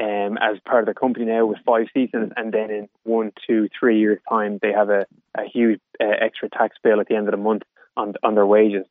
um, 0.00 0.38
as 0.40 0.58
part 0.64 0.82
of 0.82 0.86
the 0.86 0.98
company 0.98 1.26
now 1.26 1.46
with 1.46 1.58
five 1.66 1.86
seasons, 1.92 2.32
and 2.36 2.52
then 2.52 2.70
in 2.70 2.88
one, 3.02 3.32
two, 3.46 3.68
three 3.78 3.98
years' 3.98 4.20
time, 4.28 4.58
they 4.62 4.72
have 4.72 4.88
a, 4.88 5.04
a 5.36 5.44
huge 5.44 5.80
uh, 6.00 6.06
extra 6.20 6.48
tax 6.48 6.76
bill 6.82 7.00
at 7.00 7.08
the 7.08 7.16
end 7.16 7.28
of 7.28 7.32
the 7.32 7.38
month 7.38 7.62
on 7.96 8.14
on 8.22 8.34
their 8.34 8.46
wages. 8.46 8.86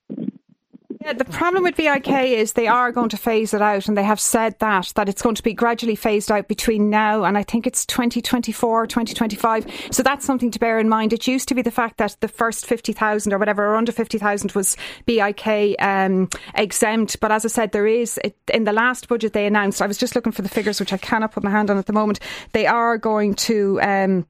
Yeah, 1.02 1.14
the 1.14 1.24
problem 1.24 1.64
with 1.64 1.78
BIK 1.78 2.10
is 2.10 2.54
they 2.54 2.68
are 2.68 2.92
going 2.92 3.08
to 3.08 3.18
phase 3.18 3.54
it 3.54 3.62
out, 3.62 3.88
and 3.88 3.98
they 3.98 4.04
have 4.04 4.20
said 4.20 4.60
that 4.60 4.92
that 4.96 5.08
it's 5.08 5.22
going 5.22 5.36
to 5.36 5.44
be 5.44 5.54
gradually 5.54 5.96
phased 5.96 6.30
out 6.30 6.50
between 6.50 6.90
now 6.90 7.24
and 7.24 7.38
I 7.38 7.44
think 7.44 7.66
it's 7.66 7.86
2024, 7.86 8.86
2025. 8.86 9.88
So 9.92 10.04
that's 10.04 10.26
something 10.26 10.52
to 10.52 10.60
bear 10.60 10.78
in 10.78 10.90
mind. 10.90 11.14
It 11.14 11.26
used 11.26 11.48
to 11.48 11.56
be 11.56 11.62
the 11.62 11.72
fact 11.72 12.00
that 12.00 12.18
the 12.20 12.28
first 12.28 12.66
50,000 12.66 13.32
or 13.32 13.38
whatever, 13.38 13.66
or 13.66 13.76
under 13.78 13.94
50,000 13.94 14.52
was 14.52 14.76
BIK 15.06 15.76
um, 15.80 16.28
exempt. 16.56 17.22
But 17.22 17.32
as 17.32 17.46
I 17.46 17.48
said, 17.48 17.72
there 17.72 17.88
is 17.88 18.20
in 18.54 18.66
the 18.66 18.74
last 18.74 19.08
budget 19.08 19.32
they 19.32 19.48
announced. 19.48 19.82
I 19.82 19.88
was 19.88 19.98
just 19.98 20.16
looking 20.16 20.34
for 20.34 20.42
the 20.42 20.50
figures, 20.50 20.82
which 20.82 20.92
I 20.92 20.98
cannot 20.98 21.32
put 21.32 21.46
my 21.46 21.50
hand 21.50 21.70
on 21.70 21.78
at 21.78 21.86
the 21.86 21.94
moment. 21.94 22.20
They 22.52 22.68
are 22.68 22.98
going 22.98 23.36
to. 23.36 23.80
Um, 23.82 24.28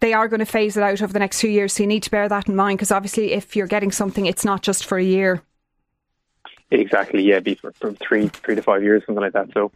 they 0.00 0.14
are 0.14 0.28
going 0.28 0.40
to 0.40 0.46
phase 0.46 0.76
it 0.78 0.82
out 0.82 1.02
over 1.02 1.12
the 1.12 1.18
next 1.18 1.40
few 1.40 1.50
years. 1.50 1.74
So 1.74 1.82
you 1.82 1.86
need 1.86 2.02
to 2.04 2.10
bear 2.10 2.28
that 2.28 2.48
in 2.48 2.56
mind 2.56 2.78
because 2.78 2.90
obviously, 2.90 3.32
if 3.32 3.54
you're 3.54 3.66
getting 3.66 3.92
something, 3.92 4.24
it's 4.24 4.46
not 4.46 4.62
just 4.62 4.86
for 4.86 4.96
a 4.96 5.04
year. 5.04 5.42
Exactly, 6.70 7.22
yeah, 7.22 7.40
be 7.40 7.54
for, 7.54 7.72
three, 7.72 8.28
three 8.28 8.54
to 8.54 8.62
five 8.62 8.82
years, 8.82 9.02
something 9.06 9.22
like 9.22 9.34
that. 9.34 9.52
So, 9.52 9.70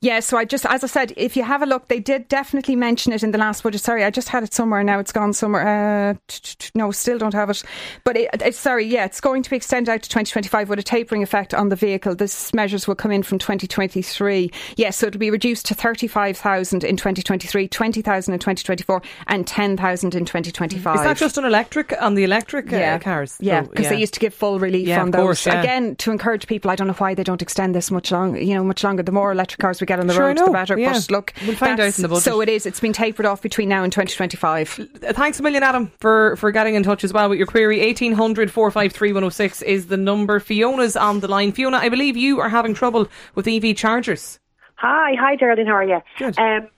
Yeah, 0.00 0.18
so 0.18 0.36
I 0.36 0.44
just, 0.44 0.66
as 0.66 0.82
I 0.82 0.88
said, 0.88 1.12
if 1.16 1.36
you 1.36 1.44
have 1.44 1.62
a 1.62 1.66
look, 1.66 1.86
they 1.86 2.00
did 2.00 2.26
definitely 2.26 2.74
mention 2.74 3.12
it 3.12 3.22
in 3.22 3.30
the 3.30 3.38
last 3.38 3.62
budget. 3.62 3.80
Sorry, 3.80 4.02
I 4.02 4.10
just 4.10 4.28
had 4.28 4.42
it 4.42 4.52
somewhere. 4.52 4.82
Now 4.82 4.98
it's 4.98 5.12
gone 5.12 5.32
somewhere. 5.32 6.10
Uh, 6.10 6.14
t- 6.26 6.40
t- 6.42 6.56
t- 6.58 6.70
no, 6.74 6.90
still 6.90 7.18
don't 7.18 7.34
have 7.34 7.50
it. 7.50 7.62
But 8.02 8.16
it, 8.16 8.30
it's 8.42 8.58
sorry, 8.58 8.84
yeah, 8.86 9.04
it's 9.04 9.20
going 9.20 9.44
to 9.44 9.50
be 9.50 9.54
extended 9.56 9.88
out 9.92 10.02
to 10.02 10.08
2025 10.08 10.68
with 10.68 10.80
a 10.80 10.82
tapering 10.82 11.22
effect 11.22 11.54
on 11.54 11.68
the 11.68 11.76
vehicle. 11.76 12.16
This 12.16 12.52
measures 12.52 12.88
will 12.88 12.96
come 12.96 13.12
in 13.12 13.22
from 13.22 13.38
2023. 13.38 14.50
Yes, 14.76 14.96
so 14.96 15.06
it'll 15.06 15.18
be 15.20 15.30
reduced 15.30 15.66
to 15.66 15.74
35,000 15.74 16.82
in 16.82 16.96
2023, 16.96 17.68
20,000 17.68 18.34
in 18.34 18.40
2024, 18.40 19.02
and 19.28 19.46
10,000 19.46 20.14
in 20.16 20.24
2025. 20.24 20.96
Is 20.96 21.02
that 21.02 21.16
just 21.16 21.38
on 21.38 21.44
electric 21.44 21.94
on 22.00 22.14
the 22.14 22.24
electric 22.24 22.72
uh, 22.72 22.98
cars? 22.98 23.36
Yeah, 23.40 23.60
because 23.62 23.88
they 23.88 24.00
used 24.00 24.14
to 24.14 24.20
give 24.20 24.34
full 24.34 24.58
relief 24.58 24.88
Yeah, 24.88 25.02
on 25.02 25.12
those. 25.12 25.20
course. 25.20 25.46
Again, 25.46 25.94
to 25.96 26.10
encourage 26.10 26.48
people, 26.48 26.72
I 26.72 26.74
don't 26.76 26.88
know 26.88 26.94
why 26.94 27.14
they 27.14 27.22
don't 27.24 27.42
extend 27.42 27.74
this 27.74 27.92
much 27.92 28.10
long, 28.10 28.36
you 28.36 28.54
know, 28.54 28.64
much 28.64 28.82
longer. 28.82 29.04
The 29.04 29.12
more 29.12 29.30
electric 29.30 29.59
cars 29.60 29.80
we 29.80 29.86
get 29.86 30.00
on 30.00 30.06
the 30.06 30.14
Sure, 30.14 30.26
road, 30.26 30.38
the 30.38 30.50
better. 30.50 30.78
yeah. 30.78 30.92
But 30.92 31.10
look, 31.10 31.32
We'll 31.46 31.56
find 31.56 31.78
out 31.78 31.96
in 31.98 32.02
the 32.02 32.08
budget. 32.08 32.24
So 32.24 32.40
it 32.40 32.48
is. 32.48 32.66
It's 32.66 32.80
been 32.80 32.92
tapered 32.92 33.26
off 33.26 33.42
between 33.42 33.68
now 33.68 33.82
and 33.84 33.92
2025. 33.92 34.80
Uh, 35.06 35.12
Thanks 35.12 35.38
a 35.38 35.42
million, 35.42 35.62
Adam, 35.62 35.92
for, 36.00 36.36
for 36.36 36.50
getting 36.50 36.74
in 36.74 36.82
touch 36.82 37.04
as 37.04 37.12
well 37.12 37.28
with 37.28 37.38
your 37.38 37.46
query. 37.46 37.80
1800 37.80 38.50
453 38.50 39.12
106 39.12 39.62
is 39.62 39.86
the 39.86 39.96
number. 39.96 40.40
Fiona's 40.40 40.96
on 40.96 41.20
the 41.20 41.28
line. 41.28 41.52
Fiona, 41.52 41.76
I 41.78 41.88
believe 41.88 42.16
you 42.16 42.40
are 42.40 42.48
having 42.48 42.74
trouble 42.74 43.06
with 43.34 43.46
EV 43.46 43.76
chargers. 43.76 44.38
Hi, 44.76 45.14
hi 45.18 45.36
Geraldine, 45.36 45.66
how 45.66 45.74
are 45.74 45.84
you? 45.84 46.00
Good. 46.18 46.38
Um, 46.38 46.68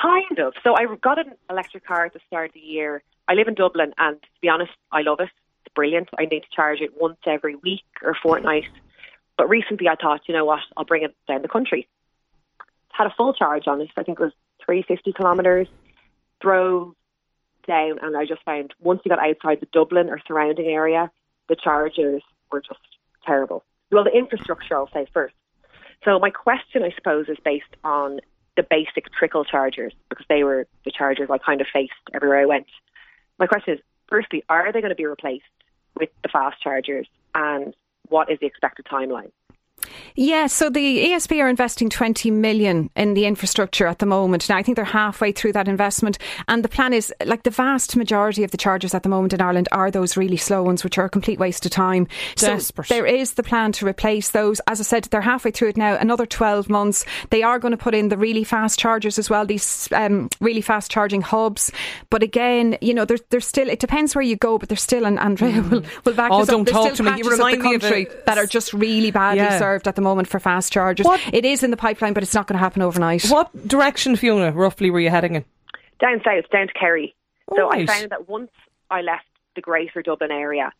kind 0.00 0.38
of. 0.38 0.54
So 0.62 0.74
I 0.76 0.86
got 1.02 1.18
an 1.18 1.32
electric 1.50 1.84
car 1.86 2.06
at 2.06 2.12
the 2.12 2.20
start 2.26 2.50
of 2.50 2.54
the 2.54 2.60
year. 2.60 3.02
I 3.28 3.34
live 3.34 3.48
in 3.48 3.54
Dublin, 3.54 3.92
and 3.98 4.20
to 4.20 4.28
be 4.40 4.48
honest, 4.48 4.72
I 4.90 5.02
love 5.02 5.20
it. 5.20 5.28
It's 5.64 5.74
brilliant. 5.74 6.08
I 6.18 6.22
need 6.24 6.40
to 6.40 6.46
charge 6.54 6.80
it 6.80 6.90
once 7.00 7.18
every 7.26 7.56
week 7.56 7.82
or 8.02 8.16
fortnight. 8.22 8.64
But 9.38 9.48
recently, 9.48 9.88
I 9.88 9.94
thought, 9.96 10.20
you 10.28 10.34
know 10.34 10.44
what, 10.44 10.60
I'll 10.76 10.84
bring 10.84 11.02
it 11.02 11.14
down 11.26 11.42
the 11.42 11.48
country. 11.48 11.88
Had 12.92 13.06
a 13.06 13.14
full 13.16 13.34
charge 13.34 13.66
on 13.66 13.80
it. 13.80 13.90
I 13.96 14.02
think 14.02 14.20
it 14.20 14.22
was 14.22 14.32
350 14.64 15.12
kilometres. 15.12 15.68
Drove 16.40 16.94
down, 17.66 17.98
and 18.02 18.16
I 18.16 18.24
just 18.24 18.42
found 18.44 18.74
once 18.80 19.00
you 19.04 19.08
got 19.08 19.18
outside 19.18 19.60
the 19.60 19.68
Dublin 19.72 20.08
or 20.08 20.20
surrounding 20.26 20.66
area, 20.66 21.10
the 21.48 21.56
chargers 21.56 22.22
were 22.50 22.60
just 22.60 22.80
terrible. 23.24 23.64
Well, 23.90 24.04
the 24.04 24.16
infrastructure, 24.16 24.76
I'll 24.76 24.90
say 24.92 25.06
first. 25.12 25.34
So 26.04 26.18
my 26.18 26.30
question, 26.30 26.82
I 26.82 26.92
suppose, 26.94 27.28
is 27.28 27.38
based 27.44 27.64
on 27.84 28.20
the 28.56 28.62
basic 28.62 29.12
trickle 29.12 29.44
chargers 29.44 29.92
because 30.08 30.26
they 30.28 30.44
were 30.44 30.66
the 30.84 30.90
chargers 30.90 31.28
I 31.30 31.38
kind 31.38 31.60
of 31.60 31.66
faced 31.72 31.92
everywhere 32.12 32.40
I 32.40 32.46
went. 32.46 32.66
My 33.38 33.46
question 33.46 33.74
is, 33.74 33.80
firstly, 34.08 34.44
are 34.48 34.72
they 34.72 34.80
going 34.80 34.90
to 34.90 34.96
be 34.96 35.06
replaced 35.06 35.44
with 35.96 36.10
the 36.22 36.28
fast 36.28 36.60
chargers, 36.62 37.06
and 37.34 37.74
what 38.08 38.30
is 38.30 38.38
the 38.40 38.46
expected 38.46 38.86
timeline? 38.86 39.30
Yeah, 40.14 40.46
so 40.46 40.68
the 40.70 41.06
ESB 41.06 41.40
are 41.42 41.48
investing 41.48 41.88
20 41.88 42.30
million 42.30 42.90
in 42.96 43.14
the 43.14 43.26
infrastructure 43.26 43.86
at 43.86 43.98
the 43.98 44.06
moment. 44.06 44.48
Now, 44.48 44.56
I 44.56 44.62
think 44.62 44.76
they're 44.76 44.84
halfway 44.84 45.32
through 45.32 45.52
that 45.54 45.68
investment. 45.68 46.18
And 46.48 46.62
the 46.64 46.68
plan 46.68 46.92
is 46.92 47.12
like 47.24 47.42
the 47.44 47.50
vast 47.50 47.96
majority 47.96 48.44
of 48.44 48.50
the 48.50 48.56
chargers 48.56 48.94
at 48.94 49.02
the 49.02 49.08
moment 49.08 49.32
in 49.32 49.40
Ireland 49.40 49.68
are 49.72 49.90
those 49.90 50.16
really 50.16 50.36
slow 50.36 50.62
ones, 50.62 50.84
which 50.84 50.98
are 50.98 51.04
a 51.06 51.10
complete 51.10 51.38
waste 51.38 51.64
of 51.66 51.72
time. 51.72 52.06
Desperate. 52.36 52.88
So 52.88 52.94
there 52.94 53.06
is 53.06 53.34
the 53.34 53.42
plan 53.42 53.72
to 53.72 53.86
replace 53.86 54.30
those. 54.30 54.60
As 54.66 54.80
I 54.80 54.84
said, 54.84 55.04
they're 55.04 55.20
halfway 55.20 55.50
through 55.50 55.68
it 55.68 55.76
now, 55.76 55.96
another 55.96 56.26
12 56.26 56.68
months. 56.68 57.04
They 57.30 57.42
are 57.42 57.58
going 57.58 57.72
to 57.72 57.78
put 57.78 57.94
in 57.94 58.08
the 58.08 58.16
really 58.18 58.44
fast 58.44 58.78
chargers 58.78 59.18
as 59.18 59.30
well, 59.30 59.46
these 59.46 59.88
um, 59.92 60.28
really 60.40 60.60
fast 60.60 60.90
charging 60.90 61.22
hubs. 61.22 61.70
But 62.10 62.22
again, 62.22 62.76
you 62.80 62.94
know, 62.94 63.04
there's, 63.04 63.22
there's 63.30 63.46
still, 63.46 63.68
it 63.68 63.78
depends 63.80 64.14
where 64.14 64.22
you 64.22 64.36
go, 64.36 64.58
but 64.58 64.68
there's 64.68 64.82
still, 64.82 65.06
and 65.06 65.18
Andrea 65.32 65.62
will, 65.62 65.82
will 66.04 66.14
back 66.14 66.30
Oh, 66.32 66.40
this 66.40 66.48
don't 66.48 66.68
up, 66.68 66.72
talk 66.72 66.94
to 66.94 67.02
me. 67.02 67.16
You 67.18 67.24
the 67.24 67.30
remind 67.30 67.62
me 67.62 67.74
of 67.74 67.80
country 67.82 68.06
that 68.26 68.38
are 68.38 68.46
just 68.46 68.72
really 68.72 69.10
badly 69.10 69.38
Yeah. 69.42 69.58
served 69.58 69.86
at 69.92 69.96
the 69.96 70.02
moment 70.02 70.26
for 70.26 70.40
fast 70.40 70.72
chargers. 70.72 71.04
What- 71.04 71.20
It 71.34 71.44
is 71.44 71.62
in 71.62 71.70
the 71.70 71.76
pipeline, 71.76 72.14
but 72.14 72.22
it's 72.22 72.32
not 72.32 72.46
going 72.46 72.54
to 72.54 72.60
happen 72.60 72.80
overnight. 72.80 73.26
What 73.28 73.50
direction, 73.68 74.16
Fiona, 74.16 74.50
roughly 74.50 74.90
were 74.90 75.00
you 75.00 75.10
heading 75.10 75.34
in? 75.34 75.44
down 76.00 76.20
south, 76.24 76.50
down 76.50 76.66
to 76.66 76.72
Kerry. 76.72 77.14
So 77.54 77.62
Alright. 77.66 77.88
I 77.88 77.98
found 77.98 78.10
that 78.10 78.28
once 78.28 78.50
I 78.90 79.02
left 79.02 79.26
the 79.54 79.60
greater 79.60 80.02
Dublin 80.02 80.32
area, 80.32 80.72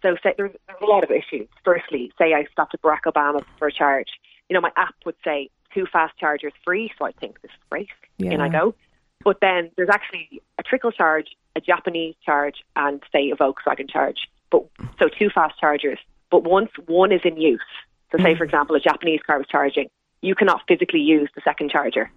so 0.00 0.16
say, 0.22 0.32
there's, 0.38 0.52
there's 0.68 0.80
a 0.80 0.86
lot 0.86 1.04
of 1.04 1.10
issues. 1.10 1.48
Firstly, 1.64 2.10
say 2.16 2.32
I 2.32 2.46
stopped 2.50 2.72
at 2.72 2.80
Barack 2.80 3.02
Obama 3.06 3.44
for 3.58 3.68
a 3.68 3.72
charge. 3.72 4.08
You 4.48 4.54
know, 4.54 4.62
my 4.62 4.70
app 4.78 4.94
would 5.04 5.16
say 5.22 5.50
two 5.74 5.84
fast 5.92 6.16
chargers 6.16 6.54
free, 6.64 6.90
so 6.98 7.04
I 7.04 7.12
think 7.12 7.42
this 7.42 7.50
is 7.50 7.58
great. 7.68 7.90
In 8.20 8.40
I 8.40 8.48
go. 8.48 8.74
But 9.22 9.40
then 9.42 9.70
there's 9.76 9.90
actually 9.90 10.40
a 10.58 10.62
trickle 10.62 10.92
charge, 10.92 11.26
a 11.54 11.60
Japanese 11.60 12.14
charge, 12.24 12.64
and 12.74 13.02
say 13.12 13.30
a 13.30 13.36
Volkswagen 13.36 13.90
charge. 13.90 14.28
But 14.50 14.62
so 14.98 15.08
two 15.08 15.28
fast 15.28 15.60
chargers. 15.60 15.98
But 16.30 16.44
once 16.44 16.70
one 16.86 17.12
is 17.12 17.20
in 17.24 17.36
use, 17.36 17.60
so 18.12 18.18
say 18.18 18.34
mm. 18.34 18.38
for 18.38 18.44
example 18.44 18.76
a 18.76 18.80
Japanese 18.80 19.20
car 19.26 19.38
was 19.38 19.46
charging, 19.50 19.88
you 20.22 20.34
cannot 20.34 20.62
physically 20.68 21.00
use 21.00 21.28
the 21.34 21.40
second 21.44 21.70
charger. 21.70 22.10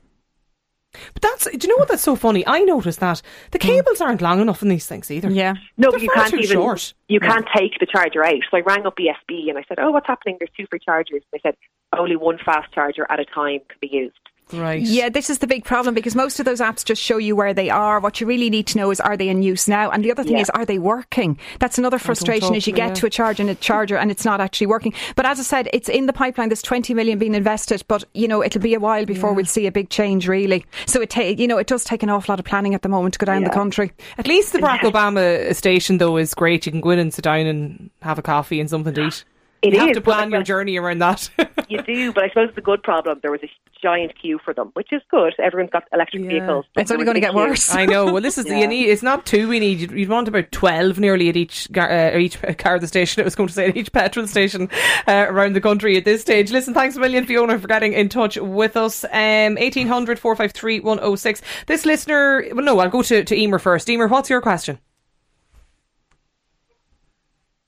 But 1.14 1.22
that's, 1.24 1.46
do 1.46 1.58
you 1.60 1.68
know 1.70 1.80
what 1.80 1.88
that's 1.88 2.04
so 2.04 2.16
funny? 2.16 2.46
I 2.46 2.60
noticed 2.60 3.00
that 3.00 3.22
the 3.52 3.58
mm. 3.58 3.62
cables 3.62 4.00
aren't 4.00 4.22
long 4.22 4.40
enough 4.40 4.62
in 4.62 4.70
these 4.70 4.86
things 4.86 5.10
either. 5.10 5.30
Yeah. 5.30 5.54
No, 5.78 5.90
They're 5.90 5.92
but 5.92 6.02
you 6.02 6.12
far 6.14 6.24
can't 6.24 6.34
too 6.34 6.40
even. 6.40 6.52
short. 6.54 6.94
You 7.08 7.20
can't 7.20 7.48
take 7.56 7.80
the 7.80 7.88
charger 7.88 8.24
out. 8.24 8.42
So 8.50 8.58
I 8.58 8.62
rang 8.62 8.86
up 8.86 8.98
ESB 8.98 9.50
and 9.50 9.58
I 9.58 9.64
said, 9.68 9.80
"Oh, 9.80 9.92
what's 9.92 10.08
happening? 10.08 10.38
There's 10.40 10.52
two 10.56 10.68
free 10.70 10.80
chargers." 10.80 11.24
They 11.32 11.40
said 11.42 11.56
only 11.98 12.16
one 12.16 12.38
fast 12.38 12.72
charger 12.74 13.08
at 13.10 13.20
a 13.20 13.26
time 13.26 13.60
can 13.68 13.78
be 13.82 13.88
used. 13.88 14.20
Right. 14.52 14.82
Yeah, 14.82 15.10
this 15.10 15.30
is 15.30 15.40
the 15.40 15.48
big 15.48 15.64
problem 15.64 15.96
because 15.96 16.16
most 16.16 16.40
of 16.40 16.46
those 16.46 16.60
apps 16.60 16.84
just 16.86 17.02
show 17.02 17.18
you 17.18 17.36
where 17.36 17.54
they 17.54 17.70
are. 17.70 18.00
What 18.00 18.22
you 18.22 18.28
really 18.28 18.50
need 18.50 18.68
to 18.68 18.78
know 18.78 18.92
is 18.92 19.00
are 19.00 19.18
they 19.18 19.30
in 19.30 19.42
use 19.42 19.68
now? 19.68 19.90
And 19.90 20.04
the 20.04 20.12
other 20.12 20.24
thing 20.24 20.34
Yeah. 20.34 20.42
is 20.42 20.50
are 20.52 20.66
they 20.66 20.78
working? 20.80 21.40
That's 21.60 21.78
another 21.78 21.98
frustration 21.98 22.50
talk 22.50 22.58
is 22.58 22.68
you 22.68 22.74
get 22.74 22.90
yeah. 22.90 22.94
to 22.96 23.06
a 23.08 23.10
charge 23.10 23.40
and 23.40 23.50
a 23.50 23.56
charger 23.56 23.98
and 23.98 24.12
it's 24.12 24.26
not 24.26 24.42
actually 24.42 24.68
working. 24.68 24.94
But 25.16 25.26
as 25.26 25.40
I 25.40 25.44
said, 25.44 25.70
it's 25.74 25.90
in 25.90 26.06
the 26.06 26.14
pipeline. 26.14 26.50
There's 26.50 26.62
20 26.62 26.94
million 26.94 27.18
being 27.18 27.34
invested, 27.36 27.84
but 27.88 28.04
you 28.14 28.28
know 28.28 28.44
it'll 28.44 28.62
be 28.62 28.74
a 28.74 28.80
while 28.80 29.06
before 29.06 29.34
we'll 29.34 29.46
see 29.46 29.66
a 29.66 29.72
big 29.72 29.90
change 29.90 30.28
really. 30.28 30.66
So 30.86 31.02
it 31.02 31.10
ta- 31.10 31.22
you 31.22 31.48
know 31.48 31.58
it 31.58 31.68
does 31.68 31.84
take 31.84 32.04
an 32.04 32.10
awful 32.10 32.34
lot 32.34 32.40
of 32.40 32.46
planning 32.46 32.76
at 32.76 32.82
the 32.84 32.90
moment 32.90 33.14
to 33.14 33.20
go 33.20 33.26
down 33.26 33.44
the 33.44 33.50
country. 33.50 33.92
At 34.18 34.28
least 34.28 34.54
the 34.54 34.60
Barack 34.60 34.80
Obama 34.82 35.56
station, 35.56 35.98
though, 35.98 36.18
is 36.18 36.34
great. 36.34 36.66
You 36.66 36.72
can 36.72 36.82
go 36.82 36.92
in 36.92 37.00
and 37.00 37.14
sit 37.14 37.24
down 37.24 37.48
and 37.48 37.90
have 38.02 38.20
a 38.20 38.22
coffee 38.22 38.60
and 38.60 38.70
something 38.70 38.94
to 38.94 39.02
eat. 39.08 39.24
It 39.64 39.74
you 39.74 39.80
have 39.80 39.90
is, 39.90 39.96
to 39.98 40.02
plan 40.02 40.30
your 40.32 40.44
journey 40.44 40.78
around 40.78 41.00
that. 41.00 41.30
You 41.70 41.82
do, 41.82 42.12
but 42.14 42.26
I 42.26 42.28
suppose 42.28 42.50
the 42.54 42.62
good 42.62 42.84
problem 42.84 43.20
there 43.22 43.32
was 43.32 43.40
a 43.42 43.50
giant 43.82 44.20
queue 44.20 44.38
for 44.44 44.54
them, 44.54 44.70
which 44.74 44.92
is 44.92 45.02
good. 45.10 45.34
Everyone's 45.40 45.72
got 45.72 45.86
electric 45.92 46.24
vehicles. 46.26 46.66
It's 46.76 46.92
only 46.92 47.06
going 47.06 47.16
to 47.16 47.22
get 47.22 47.32
queue. 47.32 47.40
worse. 47.40 47.74
I 47.74 47.86
know. 47.86 48.12
Well, 48.12 48.22
this 48.22 48.38
is 48.38 48.46
Yeah. 48.46 48.60
you 48.60 48.68
need. 48.68 48.90
It's 48.90 49.02
not 49.02 49.26
two. 49.26 49.48
We 49.48 49.60
need. 49.60 49.80
You'd, 49.80 49.92
you'd 49.92 50.10
want 50.10 50.28
about 50.28 50.52
twelve 50.52 51.00
nearly 51.00 51.30
at 51.30 51.38
each 51.38 51.70
uh, 51.76 52.12
each 52.16 52.40
car 52.60 52.76
at 52.76 52.82
the 52.82 52.88
station. 52.88 53.22
It 53.22 53.24
was 53.24 53.34
going 53.34 53.48
to 53.48 53.54
say 53.54 53.70
at 53.70 53.78
each 53.78 53.92
petrol 53.92 54.28
station 54.28 54.70
uh, 55.08 55.26
around 55.30 55.54
the 55.56 55.62
country 55.62 55.98
at 55.98 56.06
this 56.06 56.22
stage. 56.22 56.52
Listen, 56.52 56.74
thanks 56.76 56.96
a 56.96 57.00
million, 57.00 57.26
Fiona, 57.26 57.58
for 57.58 57.68
getting 57.68 57.94
in 57.94 58.10
touch 58.10 58.38
with 58.38 58.76
us. 58.78 59.04
Um, 59.06 59.56
1800 59.56 60.20
453 60.20 60.82
106. 60.82 61.42
This 61.66 61.86
listener. 61.86 62.46
Well, 62.54 62.66
no, 62.66 62.78
I'll 62.80 62.90
go 62.90 63.02
to 63.02 63.24
to 63.24 63.36
Emer 63.36 63.58
first. 63.58 63.90
Emer, 63.90 64.08
what's 64.08 64.30
your 64.30 64.42
question? 64.42 64.78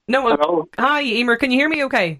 No. 0.07 0.27
I'll- 0.27 0.38
Hello. 0.38 0.69
Hi, 0.77 1.01
Emer. 1.03 1.35
Can 1.35 1.51
you 1.51 1.57
hear 1.59 1.69
me? 1.69 1.83
Okay. 1.85 2.19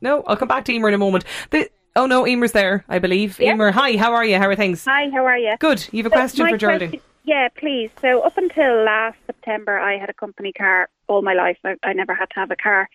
No, 0.00 0.22
I'll 0.26 0.36
come 0.36 0.48
back 0.48 0.64
to 0.66 0.72
Emer 0.72 0.88
in 0.88 0.94
a 0.94 0.98
moment. 0.98 1.24
The, 1.50 1.68
oh 1.96 2.06
no, 2.06 2.24
Emer's 2.24 2.52
there, 2.52 2.84
I 2.88 2.98
believe. 3.00 3.38
Yeah. 3.40 3.54
Emer, 3.54 3.72
hi. 3.72 3.96
How 3.96 4.12
are 4.14 4.24
you? 4.24 4.38
How 4.38 4.46
are 4.48 4.54
things? 4.56 4.84
Hi, 4.84 5.10
how 5.10 5.26
are 5.26 5.36
you? 5.38 5.56
Good. 5.58 5.88
You 5.92 6.04
have 6.04 6.12
a 6.12 6.14
So 6.14 6.18
question 6.20 6.48
for 6.48 6.56
Geraldine. 6.56 6.88
question- 6.90 7.08
yeah, 7.24 7.48
please. 7.56 7.90
So 8.00 8.20
up 8.22 8.36
until 8.36 8.82
last 8.84 9.16
September, 9.26 9.78
I 9.78 9.96
had 9.96 10.10
a 10.10 10.14
company 10.14 10.52
car 10.52 10.88
all 11.08 11.22
my 11.22 11.34
life. 11.34 11.56
I, 11.64 11.76
I 11.84 11.92
never 11.92 12.14
had 12.14 12.26
to 12.30 12.34
have 12.40 12.50
a 12.50 12.56
car. 12.56 12.88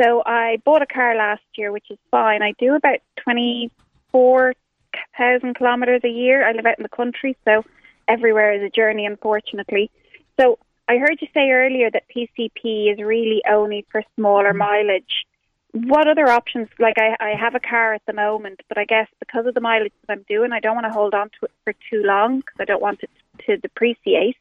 So 0.00 0.22
I 0.26 0.58
bought 0.64 0.80
a 0.82 0.86
car 0.86 1.16
last 1.16 1.42
year, 1.56 1.72
which 1.72 1.90
is 1.90 1.98
fine. 2.10 2.40
I 2.40 2.52
do 2.58 2.74
about 2.76 3.00
24,000 3.24 5.54
kilometres 5.58 6.02
a 6.04 6.08
year. 6.08 6.46
I 6.48 6.52
live 6.52 6.66
out 6.66 6.78
in 6.78 6.84
the 6.84 6.88
country, 6.88 7.36
so 7.44 7.64
everywhere 8.06 8.52
is 8.52 8.62
a 8.62 8.70
journey, 8.70 9.06
unfortunately. 9.06 9.90
So 10.38 10.58
I 10.86 10.98
heard 10.98 11.18
you 11.20 11.28
say 11.32 11.50
earlier 11.50 11.90
that 11.90 12.04
PCP 12.14 12.92
is 12.92 12.98
really 12.98 13.42
only 13.50 13.86
for 13.90 14.02
smaller 14.16 14.52
mileage. 14.52 15.26
What 15.72 16.06
other 16.06 16.28
options? 16.28 16.68
Like 16.78 16.96
I, 16.98 17.16
I 17.20 17.34
have 17.40 17.54
a 17.54 17.60
car 17.60 17.94
at 17.94 18.02
the 18.06 18.12
moment, 18.12 18.60
but 18.68 18.78
I 18.78 18.84
guess 18.84 19.08
because 19.18 19.46
of 19.46 19.54
the 19.54 19.60
mileage 19.60 19.92
that 20.06 20.12
I'm 20.12 20.24
doing, 20.28 20.52
I 20.52 20.60
don't 20.60 20.74
want 20.74 20.86
to 20.86 20.92
hold 20.92 21.14
on 21.14 21.30
to 21.30 21.46
it 21.46 21.50
for 21.64 21.72
too 21.90 22.02
long 22.04 22.40
because 22.40 22.56
I 22.60 22.64
don't 22.64 22.82
want 22.82 23.00
it 23.02 23.10
to 23.46 23.56
depreciate. 23.56 24.36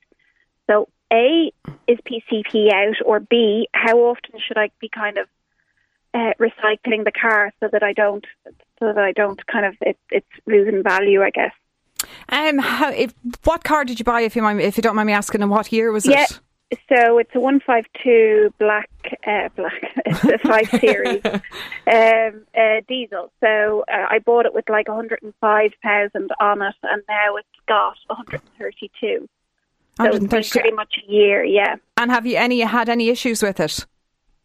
So, 0.70 0.90
A, 1.12 1.52
is 1.88 1.98
PCP 2.06 2.72
out, 2.72 2.98
or 3.06 3.20
B, 3.20 3.68
how 3.74 3.98
often 4.00 4.40
should 4.46 4.58
I 4.58 4.70
be 4.80 4.90
kind 4.90 5.18
of 5.18 5.28
uh, 6.14 6.34
recycling 6.40 7.04
the 7.06 7.12
car 7.12 7.52
so 7.60 7.70
that 7.72 7.84
I 7.84 7.94
don't, 7.94 8.26
so 8.80 8.88
that 8.88 8.98
I 8.98 9.14
don't 9.14 9.46
kind 9.48 9.66
of 9.66 9.76
it, 9.82 9.98
it's 10.12 10.28
losing 10.46 10.84
value, 10.84 11.22
I 11.22 11.32
guess. 11.32 11.54
Um, 12.30 12.58
how, 12.60 12.92
if, 12.92 13.14
what 13.44 13.64
car 13.64 13.86
did 13.86 14.00
you 14.00 14.06
buy 14.06 14.22
if 14.22 14.36
you 14.36 14.42
mind, 14.42 14.62
if 14.62 14.78
you 14.78 14.84
don't 14.84 14.96
mind 14.96 15.08
me 15.08 15.14
asking, 15.14 15.42
and 15.42 15.52
what 15.52 15.72
year 15.72 15.92
was 15.92 16.06
Yeah. 16.06 16.24
it? 16.24 16.40
So 16.90 17.20
it's 17.20 17.30
a 17.36 17.40
one 17.40 17.60
five 17.60 17.86
two 18.04 18.52
black 18.58 18.90
uh, 19.28 19.50
black 19.56 19.74
it's 20.08 20.24
a 20.24 20.40
five 20.40 20.68
series 20.82 21.22
um, 21.26 22.46
uh, 22.58 22.82
diesel. 22.88 23.32
So 23.42 23.84
uh, 23.94 24.08
I 24.10 24.18
bought 24.20 24.48
it 24.48 24.56
with 24.56 24.68
like 24.70 24.88
one 24.88 24.98
hundred 24.98 25.20
and 25.22 25.36
five 25.40 25.72
thousand 25.84 26.32
on 26.40 26.64
it, 26.64 26.74
and 26.82 27.04
now 27.08 27.36
it's 27.36 27.48
got 27.68 27.96
one 28.08 28.18
hundred 28.18 28.42
and 28.42 28.50
thirty 28.58 28.90
two. 29.00 29.30
So 29.98 30.06
it's 30.06 30.14
been 30.18 30.24
132. 30.30 30.60
pretty 30.60 30.76
much 30.76 30.96
a 31.08 31.12
year. 31.12 31.44
Yeah. 31.44 31.76
And 31.98 32.10
have 32.10 32.26
you 32.26 32.38
any 32.38 32.60
had 32.62 32.90
any 32.90 33.10
issues 33.10 33.44
with 33.44 33.60
it? 33.60 33.86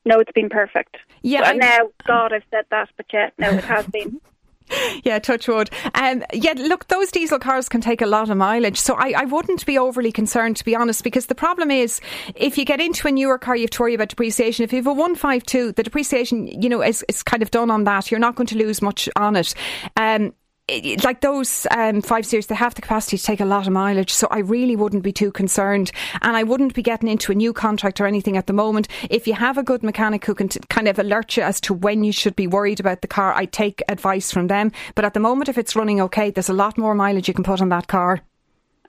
No, 0.04 0.20
it's 0.20 0.32
been 0.32 0.50
perfect. 0.50 0.98
Yeah, 1.22 1.40
Well, 1.40 1.50
I- 1.52 1.54
now 1.54 1.78
God, 2.06 2.34
I've 2.34 2.42
said 2.50 2.66
that, 2.70 2.90
but 2.98 3.06
yeah, 3.10 3.30
no, 3.38 3.50
it 3.52 3.64
has 3.64 3.86
been. 3.86 4.20
Yeah, 5.04 5.18
touch 5.20 5.48
wood. 5.48 5.70
Um, 5.94 6.24
yeah, 6.32 6.54
look, 6.56 6.88
those 6.88 7.10
diesel 7.10 7.38
cars 7.38 7.68
can 7.68 7.80
take 7.80 8.02
a 8.02 8.06
lot 8.06 8.30
of 8.30 8.36
mileage, 8.36 8.78
so 8.78 8.94
I, 8.94 9.14
I 9.16 9.24
wouldn't 9.24 9.64
be 9.64 9.78
overly 9.78 10.10
concerned, 10.10 10.56
to 10.56 10.64
be 10.64 10.74
honest, 10.74 11.04
because 11.04 11.26
the 11.26 11.34
problem 11.34 11.70
is 11.70 12.00
if 12.34 12.58
you 12.58 12.64
get 12.64 12.80
into 12.80 13.06
a 13.08 13.12
newer 13.12 13.38
car, 13.38 13.54
you 13.56 13.62
have 13.62 13.70
to 13.70 13.82
worry 13.82 13.94
about 13.94 14.08
depreciation. 14.08 14.64
If 14.64 14.72
you 14.72 14.78
have 14.78 14.86
a 14.86 14.92
152, 14.92 15.72
the 15.72 15.82
depreciation, 15.82 16.46
you 16.46 16.68
know, 16.68 16.82
is, 16.82 17.04
is 17.08 17.22
kind 17.22 17.42
of 17.42 17.50
done 17.50 17.70
on 17.70 17.84
that. 17.84 18.10
You're 18.10 18.20
not 18.20 18.34
going 18.34 18.48
to 18.48 18.58
lose 18.58 18.82
much 18.82 19.08
on 19.16 19.36
it. 19.36 19.54
Um, 19.96 20.34
like 21.02 21.20
those 21.20 21.66
um, 21.70 22.02
five 22.02 22.26
series, 22.26 22.46
they 22.46 22.54
have 22.54 22.74
the 22.74 22.82
capacity 22.82 23.16
to 23.16 23.24
take 23.24 23.40
a 23.40 23.44
lot 23.44 23.66
of 23.66 23.72
mileage, 23.72 24.12
so 24.12 24.28
I 24.30 24.40
really 24.40 24.76
wouldn't 24.76 25.02
be 25.02 25.12
too 25.12 25.32
concerned. 25.32 25.90
And 26.22 26.36
I 26.36 26.42
wouldn't 26.42 26.74
be 26.74 26.82
getting 26.82 27.08
into 27.08 27.32
a 27.32 27.34
new 27.34 27.52
contract 27.52 28.00
or 28.00 28.06
anything 28.06 28.36
at 28.36 28.46
the 28.46 28.52
moment. 28.52 28.88
If 29.10 29.26
you 29.26 29.34
have 29.34 29.58
a 29.58 29.62
good 29.62 29.82
mechanic 29.82 30.24
who 30.24 30.34
can 30.34 30.48
t- 30.48 30.60
kind 30.68 30.88
of 30.88 30.98
alert 30.98 31.36
you 31.36 31.42
as 31.42 31.60
to 31.62 31.74
when 31.74 32.04
you 32.04 32.12
should 32.12 32.36
be 32.36 32.46
worried 32.46 32.80
about 32.80 33.00
the 33.00 33.08
car, 33.08 33.32
I 33.34 33.46
take 33.46 33.82
advice 33.88 34.30
from 34.30 34.48
them. 34.48 34.72
But 34.94 35.04
at 35.04 35.14
the 35.14 35.20
moment, 35.20 35.48
if 35.48 35.58
it's 35.58 35.76
running 35.76 36.00
okay, 36.02 36.30
there's 36.30 36.48
a 36.48 36.54
lot 36.54 36.76
more 36.76 36.94
mileage 36.94 37.28
you 37.28 37.34
can 37.34 37.44
put 37.44 37.60
on 37.60 37.70
that 37.70 37.86
car. 37.86 38.20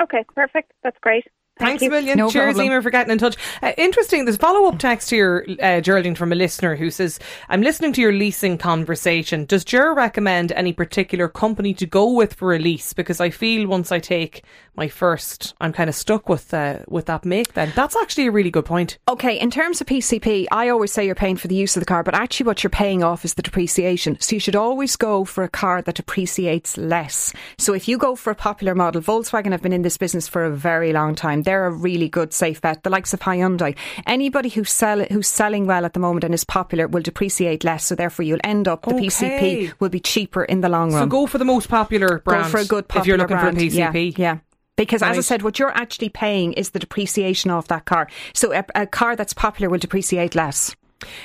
Okay, 0.02 0.26
perfect. 0.36 0.72
That's 0.84 0.98
great. 1.02 1.26
Thank 1.60 1.82
Thanks 1.82 1.84
a 1.84 1.90
million. 1.90 2.18
No 2.18 2.30
Cheers. 2.30 2.58
Emer, 2.58 2.82
for 2.82 2.90
getting 2.90 3.12
in 3.12 3.18
touch. 3.18 3.36
Uh, 3.62 3.74
interesting. 3.78 4.24
There's 4.24 4.38
a 4.38 4.40
follow 4.40 4.70
up 4.70 4.80
text 4.80 5.10
here, 5.10 5.46
uh, 5.62 5.82
Geraldine, 5.82 6.16
from 6.16 6.32
a 6.32 6.36
listener 6.36 6.78
who 6.78 6.90
says, 6.90 7.20
I'm 7.50 7.62
listening 7.62 7.92
to 7.94 8.02
your 8.02 8.14
leasing 8.14 8.58
conversation. 8.58 9.44
Does 9.44 9.66
Ger 9.66 9.94
recommend 9.94 10.54
any 10.54 10.72
particular 10.72 11.28
company 11.28 11.74
to 11.74 11.86
go 11.86 12.14
with 12.14 12.34
for 12.34 12.56
a 12.56 12.60
lease? 12.60 12.94
Because 12.94 13.20
I 13.20 13.30
feel 13.30 13.68
once 13.68 13.92
I 13.92 14.00
take 14.00 14.44
my 14.80 14.88
first, 14.88 15.54
I'm 15.60 15.74
kind 15.74 15.90
of 15.90 15.96
stuck 15.96 16.30
with 16.30 16.54
uh, 16.54 16.80
with 16.88 17.08
that 17.08 17.26
make 17.26 17.54
then. 17.54 17.74
That's 17.76 17.98
actually 17.98 18.28
a 18.28 18.32
really 18.32 18.50
good 18.50 18.64
point. 18.64 18.98
Okay, 19.10 19.38
in 19.38 19.52
terms 19.52 19.82
of 19.82 19.88
PCP, 19.88 20.48
I 20.54 20.70
always 20.70 20.94
say 20.94 21.06
you're 21.06 21.16
paying 21.16 21.36
for 21.36 21.50
the 21.50 21.56
use 21.56 21.76
of 21.76 21.82
the 21.82 21.86
car, 21.86 22.02
but 22.02 22.16
actually 22.16 22.46
what 22.46 22.64
you're 22.64 22.70
paying 22.70 23.04
off 23.04 23.26
is 23.26 23.34
the 23.34 23.42
depreciation. 23.42 24.18
So 24.22 24.38
you 24.38 24.40
should 24.40 24.56
always 24.56 24.96
go 24.96 25.26
for 25.26 25.44
a 25.44 25.50
car 25.50 25.82
that 25.82 25.96
depreciates 25.96 26.78
less. 26.78 27.34
So 27.58 27.74
if 27.74 27.90
you 27.90 27.98
go 27.98 28.16
for 28.16 28.32
a 28.32 28.36
popular 28.36 28.74
model, 28.74 29.02
Volkswagen 29.02 29.52
have 29.52 29.62
been 29.62 29.74
in 29.74 29.82
this 29.82 29.98
business 29.98 30.30
for 30.30 30.46
a 30.46 30.52
very 30.52 30.94
long 30.94 31.14
time. 31.14 31.44
They're 31.50 31.66
a 31.66 31.72
really 31.72 32.10
good 32.10 32.32
safe 32.32 32.62
bet. 32.62 32.84
The 32.84 32.92
likes 32.92 33.12
of 33.12 33.22
Hyundai. 33.22 33.76
Anybody 34.06 34.50
who's 34.50 34.70
sell 34.70 35.04
who's 35.06 35.28
selling 35.28 35.66
well 35.66 35.84
at 35.84 35.94
the 35.94 36.00
moment 36.00 36.24
and 36.24 36.32
is 36.32 36.44
popular 36.44 36.88
will 36.88 37.02
depreciate 37.02 37.64
less. 37.64 37.86
So 37.86 37.96
therefore 37.96 38.24
you'll 38.24 38.40
end 38.44 38.68
up 38.68 38.84
the 38.84 38.94
Okay. 38.94 39.08
PCP 39.08 39.74
will 39.80 39.90
be 39.90 40.00
cheaper 40.00 40.44
in 40.44 40.62
the 40.62 40.70
long 40.70 40.94
run. 40.94 41.02
So 41.02 41.08
go 41.08 41.26
for 41.26 41.40
the 41.40 41.46
most 41.46 41.68
popular 41.68 42.20
brand. 42.20 42.44
Go 42.44 42.50
for 42.52 42.60
a 42.60 42.66
good 42.66 42.88
popular 42.88 43.02
if 43.02 43.08
you're 43.08 43.18
looking 43.18 43.38
brand. 43.38 43.58
for 43.58 43.64
a 43.64 43.68
PCP. 43.68 44.16
Yeah. 44.16 44.34
yeah. 44.34 44.38
Because 44.76 45.02
as 45.02 45.18
I 45.18 45.22
said, 45.22 45.42
what 45.42 45.58
you're 45.58 45.76
actually 45.76 46.10
paying 46.10 46.54
is 46.54 46.70
the 46.70 46.78
depreciation 46.78 47.50
of 47.50 47.68
that 47.70 47.86
car. 47.86 48.08
So 48.36 48.54
a, 48.54 48.64
a 48.76 48.86
car 48.86 49.16
that's 49.16 49.34
popular 49.34 49.72
will 49.72 49.80
depreciate 49.80 50.36
less. 50.36 50.76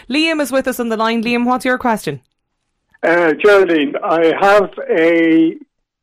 Liam 0.08 0.40
is 0.40 0.50
with 0.50 0.66
us 0.66 0.80
on 0.80 0.88
the 0.88 0.96
line. 0.96 1.22
Liam, 1.22 1.44
what's 1.44 1.66
your 1.66 1.76
question? 1.76 2.22
Uh, 3.02 3.34
Geraldine, 3.34 3.92
I 4.02 4.32
have 4.40 4.70
a 4.88 5.56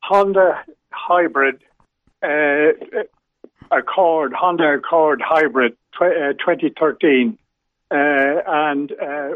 Honda 0.04 0.64
hybrid, 0.92 1.64
uh, 2.22 2.74
Accord, 3.72 4.34
Honda 4.34 4.74
Accord 4.74 5.22
hybrid 5.26 5.78
tw- 5.94 6.02
uh, 6.02 6.34
2013. 6.34 7.38
Uh, 7.90 8.42
and 8.48 8.92
uh, 8.94 9.36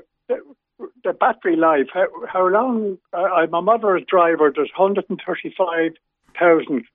the 1.04 1.14
battery 1.14 1.56
life, 1.56 1.88
how, 1.94 2.08
how 2.28 2.48
long? 2.48 2.98
Uh, 3.14 3.24
I'm 3.24 3.54
a 3.54 3.62
driver, 4.08 4.52
there's 4.54 4.72
135,000 4.76 6.86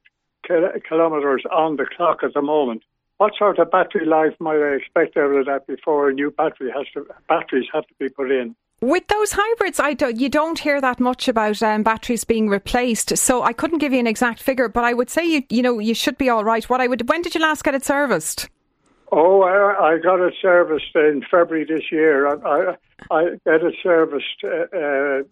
kilometres 0.88 1.42
on 1.50 1.76
the 1.76 1.86
clock 1.96 2.22
at 2.22 2.34
the 2.34 2.42
moment. 2.42 2.82
What 3.18 3.34
sort 3.36 3.58
of 3.58 3.70
battery 3.70 4.06
life 4.06 4.34
might 4.40 4.62
I 4.62 4.76
expect 4.76 5.16
out 5.16 5.30
of 5.30 5.46
that 5.46 5.66
before 5.66 6.08
a 6.08 6.14
new 6.14 6.30
battery 6.30 6.72
has 6.74 6.86
to 6.94 7.06
batteries 7.28 7.68
have 7.72 7.86
to 7.86 7.94
be 7.98 8.08
put 8.08 8.30
in? 8.30 8.56
With 8.80 9.06
those 9.08 9.32
hybrids, 9.32 9.78
I 9.78 9.92
don't, 9.92 10.18
you 10.18 10.30
don't 10.30 10.58
hear 10.58 10.80
that 10.80 11.00
much 11.00 11.28
about 11.28 11.62
um, 11.62 11.82
batteries 11.82 12.24
being 12.24 12.48
replaced. 12.48 13.18
So 13.18 13.42
I 13.42 13.52
couldn't 13.52 13.78
give 13.78 13.92
you 13.92 14.00
an 14.00 14.06
exact 14.06 14.42
figure, 14.42 14.70
but 14.70 14.84
I 14.84 14.94
would 14.94 15.10
say 15.10 15.22
you 15.24 15.42
you 15.50 15.62
know 15.62 15.78
you 15.78 15.94
should 15.94 16.16
be 16.16 16.30
all 16.30 16.44
right. 16.44 16.68
What 16.68 16.80
I 16.80 16.86
would, 16.86 17.06
when 17.06 17.20
did 17.20 17.34
you 17.34 17.42
last 17.42 17.62
get 17.62 17.74
it 17.74 17.84
serviced? 17.84 18.48
Oh, 19.12 19.42
I, 19.42 19.94
I 19.94 19.98
got 19.98 20.20
it 20.20 20.34
serviced 20.40 20.94
in 20.94 21.22
February 21.30 21.66
this 21.66 21.92
year. 21.92 22.26
I, 22.28 22.34
I, 22.48 22.76
I 23.10 23.24
get 23.44 23.62
it 23.62 23.74
serviced, 23.82 24.44
uh, 24.44 24.74
uh, 24.74 25.22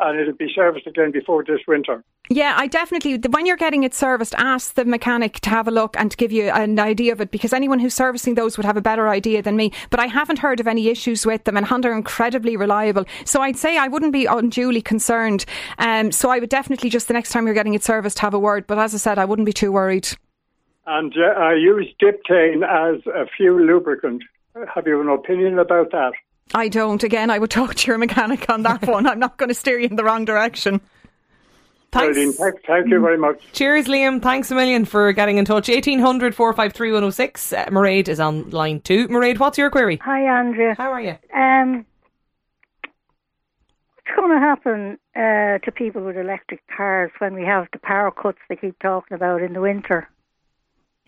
and 0.00 0.20
it'll 0.20 0.34
be 0.34 0.52
serviced 0.54 0.86
again 0.86 1.12
before 1.12 1.42
this 1.42 1.60
winter. 1.66 2.04
Yeah, 2.28 2.54
I 2.56 2.66
definitely, 2.66 3.18
when 3.18 3.46
you're 3.46 3.56
getting 3.56 3.84
it 3.84 3.94
serviced, 3.94 4.34
ask 4.36 4.74
the 4.74 4.84
mechanic 4.84 5.40
to 5.40 5.50
have 5.50 5.68
a 5.68 5.70
look 5.70 5.96
and 5.96 6.10
to 6.10 6.16
give 6.16 6.32
you 6.32 6.50
an 6.50 6.78
idea 6.80 7.12
of 7.12 7.20
it 7.20 7.30
because 7.30 7.52
anyone 7.52 7.78
who's 7.78 7.94
servicing 7.94 8.34
those 8.34 8.56
would 8.56 8.66
have 8.66 8.76
a 8.76 8.80
better 8.80 9.08
idea 9.08 9.42
than 9.42 9.54
me. 9.54 9.72
But 9.90 10.00
I 10.00 10.06
haven't 10.06 10.40
heard 10.40 10.58
of 10.58 10.66
any 10.66 10.88
issues 10.88 11.24
with 11.24 11.44
them 11.44 11.56
and 11.56 11.64
Honda 11.64 11.88
are 11.88 11.96
incredibly 11.96 12.56
reliable. 12.56 13.04
So 13.24 13.42
I'd 13.42 13.56
say 13.56 13.78
I 13.78 13.86
wouldn't 13.86 14.12
be 14.12 14.26
unduly 14.26 14.82
concerned. 14.82 15.44
Um, 15.78 16.10
so 16.10 16.30
I 16.30 16.40
would 16.40 16.50
definitely 16.50 16.90
just 16.90 17.06
the 17.06 17.14
next 17.14 17.30
time 17.30 17.46
you're 17.46 17.54
getting 17.54 17.74
it 17.74 17.84
serviced 17.84 18.18
have 18.18 18.34
a 18.34 18.38
word. 18.38 18.66
But 18.66 18.78
as 18.78 18.92
I 18.92 18.98
said, 18.98 19.18
I 19.18 19.24
wouldn't 19.24 19.46
be 19.46 19.52
too 19.52 19.70
worried. 19.70 20.08
And 20.86 21.12
uh, 21.16 21.38
I 21.38 21.54
use 21.54 21.86
Dipetane 22.02 22.62
as 22.64 23.06
a 23.06 23.26
fuel 23.36 23.60
lubricant. 23.64 24.22
Have 24.74 24.86
you 24.86 25.00
an 25.00 25.08
opinion 25.08 25.58
about 25.58 25.92
that? 25.92 26.12
I 26.54 26.68
don't. 26.68 27.02
Again, 27.02 27.30
I 27.30 27.38
would 27.38 27.50
talk 27.50 27.74
to 27.74 27.86
your 27.88 27.98
mechanic 27.98 28.48
on 28.48 28.62
that 28.62 28.86
one. 28.86 29.06
I'm 29.06 29.18
not 29.18 29.36
going 29.36 29.48
to 29.48 29.54
steer 29.54 29.78
you 29.78 29.88
in 29.88 29.96
the 29.96 30.04
wrong 30.04 30.24
direction. 30.24 30.80
Thanks. 31.96 32.36
Thank, 32.38 32.64
thank 32.64 32.88
you 32.88 33.00
very 33.00 33.18
much. 33.18 33.40
Cheers, 33.52 33.86
Liam. 33.86 34.22
Thanks 34.22 34.50
a 34.50 34.54
million 34.54 34.84
for 34.84 35.12
getting 35.12 35.38
in 35.38 35.44
touch. 35.44 35.68
1800 35.68 36.34
453 36.34 36.90
106. 36.90 37.52
Uh, 37.52 37.64
Mairead 37.66 38.08
is 38.08 38.20
on 38.20 38.50
line 38.50 38.80
two. 38.80 39.08
Mairead, 39.08 39.38
what's 39.38 39.58
your 39.58 39.70
query? 39.70 39.98
Hi, 40.04 40.22
Andrea. 40.40 40.74
How 40.76 40.92
are 40.92 41.00
you? 41.00 41.16
Um, 41.34 41.86
what's 43.94 44.16
going 44.16 44.32
to 44.32 44.40
happen 44.40 44.98
uh, 45.14 45.58
to 45.64 45.72
people 45.72 46.02
with 46.02 46.16
electric 46.16 46.62
cars 46.76 47.10
when 47.18 47.34
we 47.34 47.44
have 47.44 47.66
the 47.72 47.78
power 47.78 48.10
cuts 48.10 48.38
they 48.48 48.56
keep 48.56 48.78
talking 48.78 49.14
about 49.14 49.42
in 49.42 49.52
the 49.52 49.60
winter? 49.60 50.08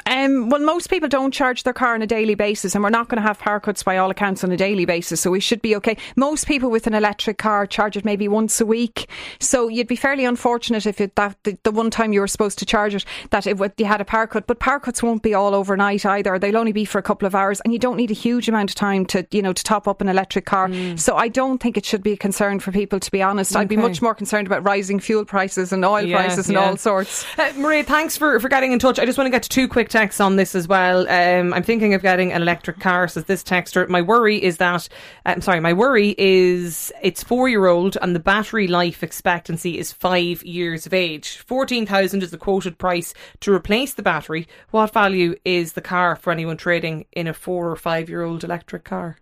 Um, 0.06 0.48
well, 0.48 0.60
most 0.60 0.88
people 0.90 1.08
don't 1.08 1.32
charge 1.32 1.62
their 1.64 1.72
car 1.72 1.94
on 1.94 2.02
a 2.02 2.06
daily 2.06 2.34
basis, 2.34 2.74
and 2.74 2.82
we're 2.82 2.90
not 2.90 3.08
going 3.08 3.20
to 3.20 3.26
have 3.26 3.38
power 3.38 3.60
cuts 3.60 3.82
by 3.82 3.98
all 3.98 4.10
accounts 4.10 4.42
on 4.44 4.50
a 4.50 4.56
daily 4.56 4.84
basis, 4.84 5.20
so 5.20 5.30
we 5.30 5.40
should 5.40 5.60
be 5.60 5.76
okay. 5.76 5.96
Most 6.16 6.46
people 6.46 6.70
with 6.70 6.86
an 6.86 6.94
electric 6.94 7.38
car 7.38 7.66
charge 7.66 7.96
it 7.96 8.04
maybe 8.04 8.28
once 8.28 8.60
a 8.60 8.66
week, 8.66 9.08
so 9.40 9.68
you'd 9.68 9.88
be 9.88 9.96
fairly 9.96 10.24
unfortunate 10.24 10.86
if 10.86 11.00
it, 11.00 11.14
that 11.16 11.36
the, 11.44 11.58
the 11.62 11.70
one 11.70 11.90
time 11.90 12.12
you 12.12 12.20
were 12.20 12.28
supposed 12.28 12.58
to 12.58 12.66
charge 12.66 12.94
it 12.94 13.04
that 13.30 13.46
it 13.46 13.58
you 13.76 13.84
had 13.84 14.00
a 14.00 14.04
power 14.04 14.26
cut. 14.26 14.46
But 14.46 14.58
power 14.60 14.80
cuts 14.80 15.02
won't 15.02 15.22
be 15.22 15.34
all 15.34 15.54
overnight 15.54 16.06
either; 16.06 16.38
they'll 16.38 16.56
only 16.56 16.72
be 16.72 16.84
for 16.84 16.98
a 16.98 17.02
couple 17.02 17.26
of 17.26 17.34
hours, 17.34 17.60
and 17.60 17.72
you 17.72 17.78
don't 17.78 17.96
need 17.96 18.10
a 18.10 18.14
huge 18.14 18.48
amount 18.48 18.70
of 18.70 18.76
time 18.76 19.04
to 19.06 19.26
you 19.30 19.42
know 19.42 19.52
to 19.52 19.64
top 19.64 19.86
up 19.86 20.00
an 20.00 20.08
electric 20.08 20.46
car. 20.46 20.68
Mm. 20.68 20.98
So 20.98 21.16
I 21.16 21.28
don't 21.28 21.58
think 21.58 21.76
it 21.76 21.84
should 21.84 22.02
be 22.02 22.12
a 22.12 22.16
concern 22.16 22.60
for 22.60 22.72
people. 22.72 23.00
To 23.00 23.10
be 23.10 23.22
honest, 23.22 23.54
I'd 23.56 23.68
be 23.68 23.76
much 23.76 24.00
more 24.00 24.14
concerned 24.14 24.46
about 24.46 24.64
rising 24.64 25.00
fuel 25.00 25.24
prices 25.24 25.72
and 25.72 25.84
oil 25.84 26.02
Yeah, 26.02 26.16
prices 26.16 26.48
and 26.48 26.54
yeah. 26.54 26.64
all 26.64 26.76
sorts. 26.76 27.24
Uh, 27.36 27.52
Maria, 27.56 27.84
thanks 27.84 28.16
for, 28.16 28.38
for 28.40 28.48
getting 28.48 28.72
in 28.72 28.78
touch. 28.78 28.98
I 28.98 29.04
just 29.04 29.18
want 29.18 29.26
to 29.26 29.30
get 29.30 29.42
to 29.42 29.48
two 29.48 29.68
quick 29.68 29.88
texts 29.88 30.21
on 30.21 30.37
this 30.37 30.54
as 30.54 30.68
well. 30.68 31.09
Um, 31.09 31.52
I'm 31.52 31.62
thinking 31.62 31.95
of 31.95 32.02
getting 32.02 32.33
an 32.33 32.42
electric 32.42 32.78
car, 32.80 33.09
says 33.09 33.25
this 33.25 33.42
texter. 33.42 33.88
My 33.88 34.02
worry 34.02 34.42
is 34.42 34.59
that, 34.59 34.88
uh, 35.26 35.30
I'm 35.30 35.40
sorry, 35.40 35.61
my 35.61 35.73
worry 35.73 36.14
is 36.18 36.92
it's 37.02 37.23
four 37.23 37.49
year 37.49 37.66
old 37.66 37.97
and 38.00 38.14
the 38.14 38.21
battery 38.21 38.68
life 38.68 39.02
expectancy 39.02 39.78
is 39.78 39.92
five 39.92 40.42
years 40.45 40.87
of 40.87 40.95
age. 40.95 41.38
14,000 41.38 42.23
is 42.23 42.30
the 42.30 42.38
quoted 42.38 42.78
price 42.78 43.14
to 43.40 43.52
replace 43.52 43.95
the 43.95 44.02
battery. 44.02 44.47
What 44.71 44.92
value 44.92 45.35
is 45.45 45.73
the 45.73 45.80
car 45.80 46.16
for 46.16 46.33
anyone 46.33 46.57
trading 46.57 47.07
in 47.12 47.27
a 47.27 47.35
four 47.35 47.70
or 47.70 47.77
five 47.77 48.09
year 48.09 48.22
old 48.22 48.44
electric 48.44 48.85
car? 48.85 49.18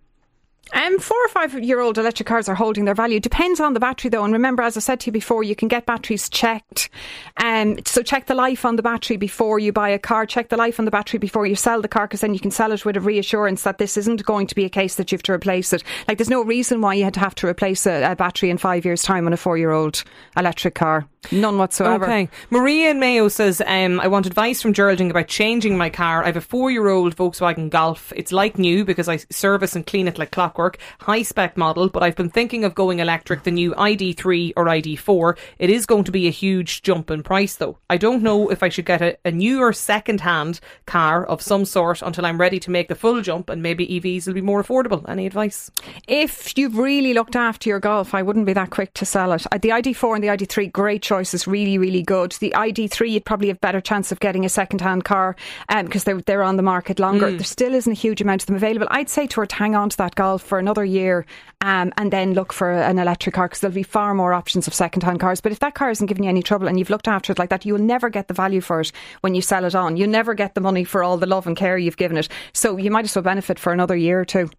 Um, 0.72 0.98
four 0.98 1.16
or 1.24 1.29
five 1.29 1.55
year 1.62 1.81
old 1.81 1.96
electric 1.96 2.26
cars 2.26 2.48
are 2.48 2.55
holding 2.55 2.87
their 2.87 2.94
value. 2.94 3.20
Depends 3.20 3.61
on 3.61 3.72
the 3.72 3.81
battery 3.81 4.11
though. 4.11 4.24
And 4.24 4.33
remember, 4.33 4.62
as 4.62 4.76
I 4.76 4.81
said 4.81 5.00
to 5.00 5.07
you 5.07 5.12
before, 5.12 5.44
you 5.44 5.55
can 5.55 5.68
get 5.68 5.87
batteries 5.87 6.29
checked. 6.29 6.90
Um, 7.37 7.79
so 7.85 8.02
check 8.02 8.26
the 8.26 8.35
life 8.35 8.64
on 8.64 8.76
the 8.76 8.83
battery 8.83 9.16
before 9.16 9.59
you 9.59 9.72
buy 9.72 9.88
a 9.88 9.98
car. 9.98 10.26
Check 10.26 10.48
the 10.48 10.57
life 10.57 10.79
on 10.79 10.85
the 10.85 10.90
battery 10.90 11.18
before 11.18 11.46
you 11.46 11.55
sell 11.55 11.81
the 11.81 11.88
car 11.88 12.07
because 12.07 12.20
then 12.20 12.35
you 12.35 12.40
can 12.40 12.50
sell 12.50 12.72
it 12.72 12.85
with 12.85 12.96
a 12.96 13.00
reassurance 13.00 13.62
that 13.62 13.79
this 13.79 13.96
isn't 13.96 14.24
going 14.24 14.46
to 14.48 14.55
be 14.55 14.64
a 14.64 14.68
case 14.68 14.96
that 14.96 15.12
you 15.12 15.16
have 15.16 15.22
to 15.24 15.33
replace 15.33 15.72
it. 15.72 15.85
Like 16.09 16.18
there's 16.18 16.31
no 16.31 16.42
reason 16.42 16.81
why 16.81 16.94
you 16.94 17.05
had 17.05 17.14
to 17.14 17.20
have 17.20 17.35
to 17.37 17.46
replace 17.46 17.87
a, 17.87 18.02
a 18.02 18.16
battery 18.16 18.50
in 18.50 18.59
five 18.59 18.85
years' 18.85 19.02
time 19.02 19.26
on 19.26 19.33
a 19.33 19.37
four 19.37 19.57
year 19.57 19.70
old 19.70 20.02
electric 20.37 20.74
car. 20.74 21.07
None 21.32 21.58
whatsoever. 21.58 22.04
Okay. 22.04 22.28
Maria 22.50 22.90
in 22.90 23.00
Mayo 23.00 23.28
says, 23.28 23.62
um, 23.66 24.00
I 24.00 24.08
want 24.08 24.26
advice 24.26 24.62
from 24.62 24.72
Geraldine 24.72 25.10
about 25.10 25.28
changing 25.28 25.76
my 25.76 25.90
car. 25.90 26.22
I 26.22 26.26
have 26.26 26.36
a 26.36 26.40
four 26.40 26.70
year 26.70 26.88
old 26.88 27.16
Volkswagen 27.16 27.70
Golf. 27.70 28.12
It's 28.16 28.32
like 28.32 28.58
new 28.58 28.84
because 28.84 29.08
I 29.08 29.16
service 29.30 29.74
and 29.76 29.86
clean 29.86 30.08
it 30.08 30.18
like 30.18 30.30
clockwork. 30.30 30.78
High 31.00 31.22
spec 31.22 31.56
model, 31.56 31.88
but 31.88 32.02
I've 32.02 32.16
been 32.16 32.30
thinking 32.30 32.64
of 32.64 32.74
going 32.74 32.98
electric, 32.98 33.42
the 33.44 33.50
new 33.50 33.72
ID3 33.74 34.52
or 34.56 34.66
ID4. 34.66 35.36
It 35.58 35.70
is 35.70 35.86
going 35.86 36.04
to 36.04 36.12
be 36.12 36.26
a 36.26 36.30
huge 36.30 36.82
jump 36.82 37.10
in 37.10 37.22
price 37.22 37.56
though. 37.56 37.78
I 37.90 37.96
don't 37.96 38.22
know 38.22 38.50
if 38.50 38.62
I 38.62 38.68
should 38.68 38.86
get 38.86 39.02
a, 39.02 39.16
a 39.24 39.30
newer 39.30 39.72
second 39.72 40.20
hand 40.20 40.60
car 40.86 41.24
of 41.26 41.42
some 41.42 41.64
sort 41.64 42.02
until 42.02 42.26
I'm 42.26 42.40
ready 42.40 42.58
to 42.60 42.70
make 42.70 42.88
the 42.88 42.94
full 42.94 43.20
jump 43.22 43.48
and 43.48 43.62
maybe 43.62 43.86
EVs 43.86 44.26
will 44.26 44.34
be 44.34 44.40
more 44.40 44.62
affordable. 44.62 45.08
Any 45.08 45.26
advice? 45.26 45.70
If 46.08 46.56
you've 46.56 46.78
really 46.78 47.14
looked 47.14 47.36
after 47.36 47.68
your 47.68 47.80
golf, 47.80 48.14
I 48.14 48.22
wouldn't 48.22 48.46
be 48.46 48.52
that 48.52 48.70
quick 48.70 48.94
to 48.94 49.04
sell 49.04 49.32
it. 49.32 49.46
Uh, 49.52 49.58
The 49.58 49.70
ID4 49.70 50.14
and 50.14 50.24
the 50.24 50.28
ID3, 50.28 50.72
great 50.72 51.02
choices, 51.16 51.46
really, 51.46 51.79
really 51.79 52.02
good. 52.02 52.33
The 52.33 52.52
ID3, 52.55 53.11
you'd 53.11 53.24
probably 53.24 53.48
have 53.48 53.61
better 53.61 53.81
chance 53.81 54.12
of 54.12 54.20
getting 54.20 54.44
a 54.44 54.50
second-hand 54.50 55.05
car 55.05 55.35
because 55.68 56.05
they're 56.05 56.20
they're 56.20 56.42
on 56.42 56.57
the 56.57 56.62
market 56.62 56.98
longer. 56.98 57.29
Mm. 57.29 57.38
There 57.38 57.44
still 57.44 57.74
isn't 57.74 57.90
a 57.90 57.94
huge 57.94 58.20
amount 58.20 58.42
of 58.42 58.46
them 58.46 58.57
available. 58.57 58.87
I'd 58.90 59.09
say 59.09 59.26
to 59.29 59.40
her 59.40 59.46
to 59.46 59.57
hang 59.57 59.74
on 59.74 59.88
to 59.88 59.96
that 59.96 60.14
golf 60.14 60.42
for 60.42 60.59
another 60.59 60.85
year 60.85 61.24
um, 61.62 61.92
and 61.96 62.12
then 62.12 62.35
look 62.35 62.52
for 62.52 62.70
an 62.70 62.98
electric 62.98 63.35
car 63.35 63.48
because 63.48 63.61
there'll 63.61 63.74
be 63.74 63.83
far 63.83 64.12
more 64.14 64.35
options 64.35 64.66
of 64.66 64.74
second-hand 64.74 65.20
cars. 65.20 65.40
But 65.40 65.52
if 65.52 65.61
that 65.61 65.74
car 65.74 65.90
isn't 65.90 66.07
giving 66.07 66.24
you 66.24 66.31
any 66.31 66.42
trouble 66.42 66.68
and 66.68 66.79
you've 66.79 66.90
looked 66.90 67.09
after 67.09 67.33
it 67.33 67.38
like 67.38 67.50
that, 67.50 67.64
you'll 67.64 67.79
never 67.79 68.11
get 68.11 68.29
the 68.29 68.35
value 68.35 68.61
for 68.61 68.81
it 68.81 68.92
when 69.22 69.35
you 69.35 69.40
sell 69.40 69.64
it 69.64 69.74
on. 69.74 69.96
You'll 69.96 70.11
never 70.11 70.35
get 70.35 70.55
the 70.55 70.61
money 70.61 70.85
for 70.85 71.02
all 71.02 71.16
the 71.16 71.26
love 71.26 71.46
and 71.46 71.57
care 71.57 71.79
you've 71.79 71.96
given 71.96 72.18
it. 72.18 72.29
So 72.52 72.76
you 72.76 72.90
might 72.90 73.07
as 73.07 73.16
well 73.16 73.22
benefit 73.22 73.59
for 73.59 73.72
another 73.72 73.96
year 73.96 74.20
or 74.20 74.26
two. 74.26 74.50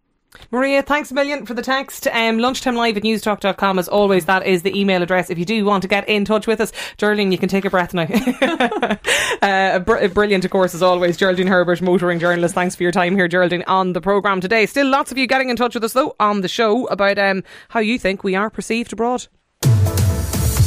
Maria, 0.51 0.81
thanks 0.81 1.11
a 1.11 1.13
million 1.13 1.45
for 1.45 1.53
the 1.53 1.61
text. 1.61 2.07
Um, 2.07 2.39
lunchtime 2.39 2.75
live 2.75 2.97
at 2.97 3.03
newstalk.com. 3.03 3.79
As 3.79 3.87
always, 3.87 4.25
that 4.25 4.45
is 4.45 4.63
the 4.63 4.77
email 4.77 5.01
address. 5.01 5.29
If 5.29 5.37
you 5.37 5.45
do 5.45 5.65
want 5.65 5.81
to 5.81 5.87
get 5.87 6.07
in 6.07 6.25
touch 6.25 6.47
with 6.47 6.61
us, 6.61 6.71
Geraldine, 6.97 7.31
you 7.31 7.37
can 7.37 7.49
take 7.49 7.65
a 7.65 7.69
breath 7.69 7.93
now. 7.93 8.07
uh, 9.41 9.79
br- 9.79 10.07
brilliant, 10.07 10.45
of 10.45 10.51
course, 10.51 10.73
as 10.73 10.81
always. 10.81 11.17
Geraldine 11.17 11.47
Herbert, 11.47 11.81
motoring 11.81 12.19
journalist. 12.19 12.55
Thanks 12.55 12.75
for 12.75 12.83
your 12.83 12.91
time 12.91 13.15
here, 13.15 13.27
Geraldine, 13.27 13.63
on 13.67 13.93
the 13.93 14.01
programme 14.01 14.41
today. 14.41 14.65
Still 14.65 14.87
lots 14.87 15.11
of 15.11 15.17
you 15.17 15.27
getting 15.27 15.49
in 15.49 15.55
touch 15.55 15.75
with 15.75 15.83
us, 15.83 15.93
though, 15.93 16.15
on 16.19 16.41
the 16.41 16.47
show 16.47 16.87
about 16.87 17.17
um, 17.17 17.43
how 17.69 17.79
you 17.79 17.99
think 17.99 18.23
we 18.23 18.35
are 18.35 18.49
perceived 18.49 18.93
abroad. 18.93 19.27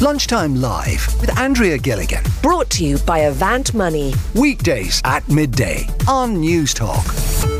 Lunchtime 0.01 0.55
Live 0.55 1.21
with 1.21 1.37
Andrea 1.37 1.77
Gilligan. 1.77 2.23
Brought 2.41 2.71
to 2.71 2.83
you 2.83 2.97
by 2.99 3.19
Avant 3.19 3.71
Money. 3.75 4.15
Weekdays 4.33 4.99
at 5.05 5.27
midday 5.29 5.85
on 6.07 6.37
Newstalk. 6.37 7.50